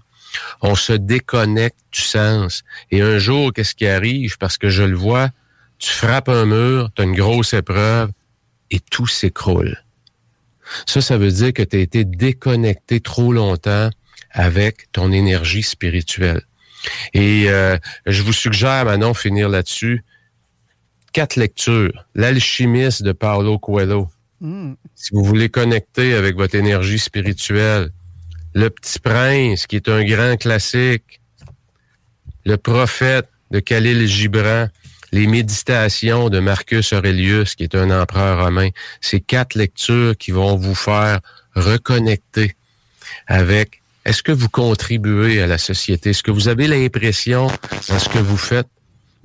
on 0.62 0.74
se 0.74 0.94
déconnecte 0.94 1.78
du 1.92 2.02
sens. 2.02 2.64
Et 2.90 3.02
un 3.02 3.20
jour, 3.20 3.54
qu'est-ce 3.54 3.76
qui 3.76 3.86
arrive? 3.86 4.38
Parce 4.40 4.58
que 4.58 4.68
je 4.68 4.82
le 4.82 4.96
vois, 4.96 5.30
tu 5.78 5.92
frappes 5.92 6.30
un 6.30 6.46
mur, 6.46 6.90
tu 6.96 7.04
as 7.04 7.06
une 7.06 7.16
grosse 7.16 7.54
épreuve 7.54 8.10
et 8.72 8.80
tout 8.80 9.06
s'écroule. 9.06 9.84
Ça, 10.88 11.02
ça 11.02 11.18
veut 11.18 11.32
dire 11.32 11.54
que 11.54 11.62
tu 11.62 11.78
as 11.78 11.80
été 11.80 12.04
déconnecté 12.04 13.02
trop 13.02 13.32
longtemps 13.32 13.92
avec 14.32 14.92
ton 14.92 15.12
énergie 15.12 15.62
spirituelle. 15.62 16.42
Et 17.14 17.46
euh, 17.48 17.78
je 18.08 18.24
vous 18.24 18.34
suggère 18.34 18.86
maintenant 18.86 19.14
finir 19.14 19.50
là-dessus. 19.50 20.04
Quatre 21.14 21.36
lectures. 21.36 22.06
L'alchimiste 22.16 23.04
de 23.04 23.12
Paulo 23.12 23.60
Coelho. 23.60 24.10
Si 24.42 25.10
vous 25.12 25.24
voulez 25.24 25.50
connecter 25.50 26.14
avec 26.14 26.36
votre 26.36 26.56
énergie 26.56 27.00
spirituelle, 27.00 27.90
Le 28.54 28.70
Petit 28.70 29.00
Prince, 29.00 29.68
qui 29.68 29.76
est 29.78 29.90
un 29.90 30.04
grand 30.04 30.38
classique, 30.38 31.22
Le 32.46 32.58
Prophète 32.58 33.28
de 33.52 33.60
Khalil 33.60 34.08
Gibran, 34.08 34.68
les 35.12 35.28
méditations 35.28 36.30
de 36.30 36.40
Marcus 36.40 36.92
Aurelius, 36.92 37.56
qui 37.56 37.64
est 37.64 37.76
un 37.76 37.90
empereur 37.90 38.44
romain. 38.44 38.70
Ces 39.00 39.22
quatre 39.22 39.56
lectures 39.56 40.18
qui 40.18 40.32
vont 40.32 40.58
vous 40.58 40.76
faire 40.76 41.22
reconnecter 41.56 42.56
avec 43.28 43.82
est-ce 44.04 44.22
que 44.22 44.32
vous 44.32 44.50
contribuez 44.50 45.42
à 45.42 45.48
la 45.48 45.58
société? 45.58 46.12
Est-ce 46.12 46.22
que 46.22 46.32
vous 46.32 46.48
avez 46.48 46.68
l'impression, 46.68 47.48
dans 47.88 48.00
ce 48.00 48.10
que 48.10 48.20
vous 48.20 48.38
faites, 48.38 48.68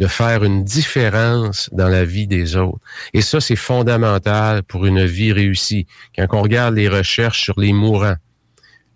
de 0.00 0.06
faire 0.06 0.44
une 0.44 0.64
différence 0.64 1.68
dans 1.72 1.88
la 1.88 2.06
vie 2.06 2.26
des 2.26 2.56
autres. 2.56 2.80
Et 3.12 3.20
ça, 3.20 3.38
c'est 3.38 3.54
fondamental 3.54 4.62
pour 4.62 4.86
une 4.86 5.04
vie 5.04 5.30
réussie. 5.30 5.86
Quand 6.16 6.26
on 6.32 6.40
regarde 6.40 6.74
les 6.74 6.88
recherches 6.88 7.42
sur 7.42 7.60
les 7.60 7.74
mourants, 7.74 8.16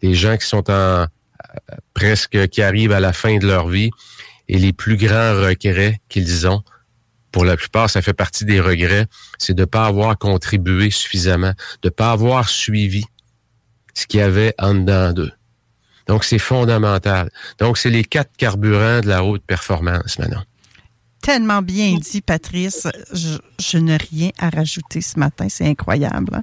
les 0.01 0.14
gens 0.14 0.38
qui 0.38 0.47
sont 0.47 0.71
en 0.71 1.07
presque 1.93 2.49
qui 2.49 2.62
arrivent 2.62 2.93
à 2.93 3.01
la 3.01 3.12
fin 3.12 3.37
de 3.37 3.47
leur 3.47 3.69
vie 3.69 3.90
et 4.49 4.59
les 4.59 4.73
plus 4.73 4.97
grands 4.97 5.35
regrets 5.35 6.01
qu'ils 6.09 6.49
ont, 6.49 6.62
pour 7.33 7.45
la 7.45 7.59
plupart, 7.59 7.90
ça 7.90 8.01
fait 8.01 8.14
partie 8.14 8.47
des 8.47 8.61
regrets, 8.61 9.07
c'est 9.37 9.55
de 9.55 9.61
ne 9.61 9.67
pas 9.67 9.85
avoir 9.85 10.17
contribué 10.17 10.88
suffisamment, 10.90 11.53
de 11.83 11.88
ne 11.88 11.90
pas 11.90 12.12
avoir 12.12 12.49
suivi 12.49 13.05
ce 13.93 14.07
qu'il 14.07 14.21
y 14.21 14.23
avait 14.23 14.55
en 14.59 14.75
dedans 14.75 15.12
d'eux. 15.12 15.33
Donc, 16.07 16.25
c'est 16.25 16.38
fondamental. 16.38 17.31
Donc, 17.59 17.77
c'est 17.77 17.90
les 17.90 18.05
quatre 18.05 18.35
carburants 18.38 19.01
de 19.01 19.09
la 19.09 19.23
haute 19.23 19.43
performance 19.45 20.19
maintenant 20.19 20.45
tellement 21.24 21.62
bien 21.62 21.96
dit, 21.96 22.20
Patrice. 22.20 22.87
Je, 23.12 23.78
n'ai 23.78 23.96
rien 23.96 24.30
à 24.38 24.50
rajouter 24.50 25.00
ce 25.00 25.18
matin. 25.18 25.46
C'est 25.48 25.66
incroyable. 25.66 26.34
Hein. 26.34 26.42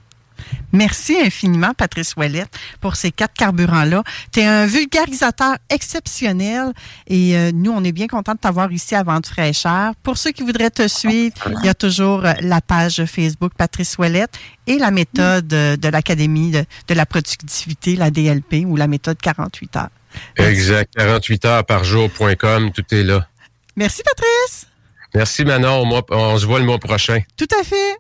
Merci 0.74 1.20
infiniment, 1.20 1.74
Patrice 1.78 2.16
Ouellette, 2.16 2.50
pour 2.80 2.96
ces 2.96 3.12
quatre 3.12 3.36
carburants-là. 3.36 4.04
Tu 4.32 4.40
es 4.40 4.46
un 4.46 4.66
vulgarisateur 4.66 5.58
exceptionnel 5.70 6.74
et 7.06 7.38
euh, 7.38 7.52
nous, 7.54 7.72
on 7.72 7.84
est 7.84 7.92
bien 7.92 8.08
content 8.08 8.34
de 8.34 8.40
t'avoir 8.40 8.72
ici 8.72 8.96
à 8.96 9.04
Vente 9.04 9.28
fraîcheur. 9.28 9.94
Pour 10.02 10.18
ceux 10.18 10.32
qui 10.32 10.42
voudraient 10.42 10.72
te 10.72 10.88
suivre, 10.88 11.36
il 11.62 11.66
y 11.68 11.70
a 11.70 11.76
toujours 11.76 12.26
euh, 12.26 12.34
la 12.42 12.60
page 12.60 13.06
Facebook 13.06 13.54
Patrice 13.56 14.00
Ouellette 14.00 14.34
et 14.66 14.80
la 14.80 14.90
méthode 14.90 15.54
euh, 15.54 15.78
de 15.78 15.90
l'Académie 15.90 16.50
de, 16.50 16.66
de, 16.88 16.94
la 16.96 17.06
productivité, 17.06 17.96
la 17.96 18.10
DLP 18.10 18.66
ou 18.66 18.78
la 18.78 18.88
méthode 18.88 19.20
48 19.22 19.76
heures. 19.76 19.90
Exact. 20.38 20.92
48 20.98 21.46
heures 21.46 21.66
par 21.66 21.84
jour.com, 21.84 22.72
tout 22.72 22.96
est 22.96 23.04
là. 23.04 23.28
Merci, 23.76 24.02
Patrice. 24.04 24.71
Merci 25.14 25.46
Manon. 25.46 26.04
On, 26.10 26.38
se 26.38 26.46
voit 26.46 26.60
le 26.60 26.66
mois 26.66 26.80
prochain. 26.80 27.20
Tout 27.38 27.48
à 27.60 27.64
fait. 27.64 27.98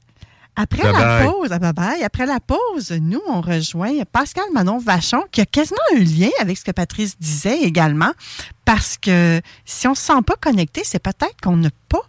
Après 0.56 0.84
la 0.84 1.24
pause, 1.24 1.50
ah, 1.52 1.60
bye 1.60 1.74
bye. 1.74 2.04
Après 2.04 2.26
la 2.26 2.40
pause, 2.42 2.92
nous, 2.92 3.22
on 3.28 3.40
rejoint 3.40 3.92
Pascal 4.12 4.44
Manon 4.54 4.80
Vachon, 4.80 5.24
qui 5.32 5.40
a 5.40 5.46
quasiment 5.46 5.80
un 5.96 6.00
lien 6.00 6.30
avec 6.42 6.58
ce 6.58 6.66
que 6.66 6.72
Patrice 6.72 7.18
disait 7.20 7.62
également, 7.62 8.12
parce 8.66 8.98
que 8.98 9.42
si 9.64 9.88
on 9.88 9.92
ne 9.92 9.96
se 9.96 10.02
sent 10.04 10.22
pas 10.26 10.36
connecté, 10.36 10.82
c'est 10.84 11.00
peut-être 11.00 11.40
qu'on 11.42 11.56
n'a 11.56 11.70
pas 11.88 12.02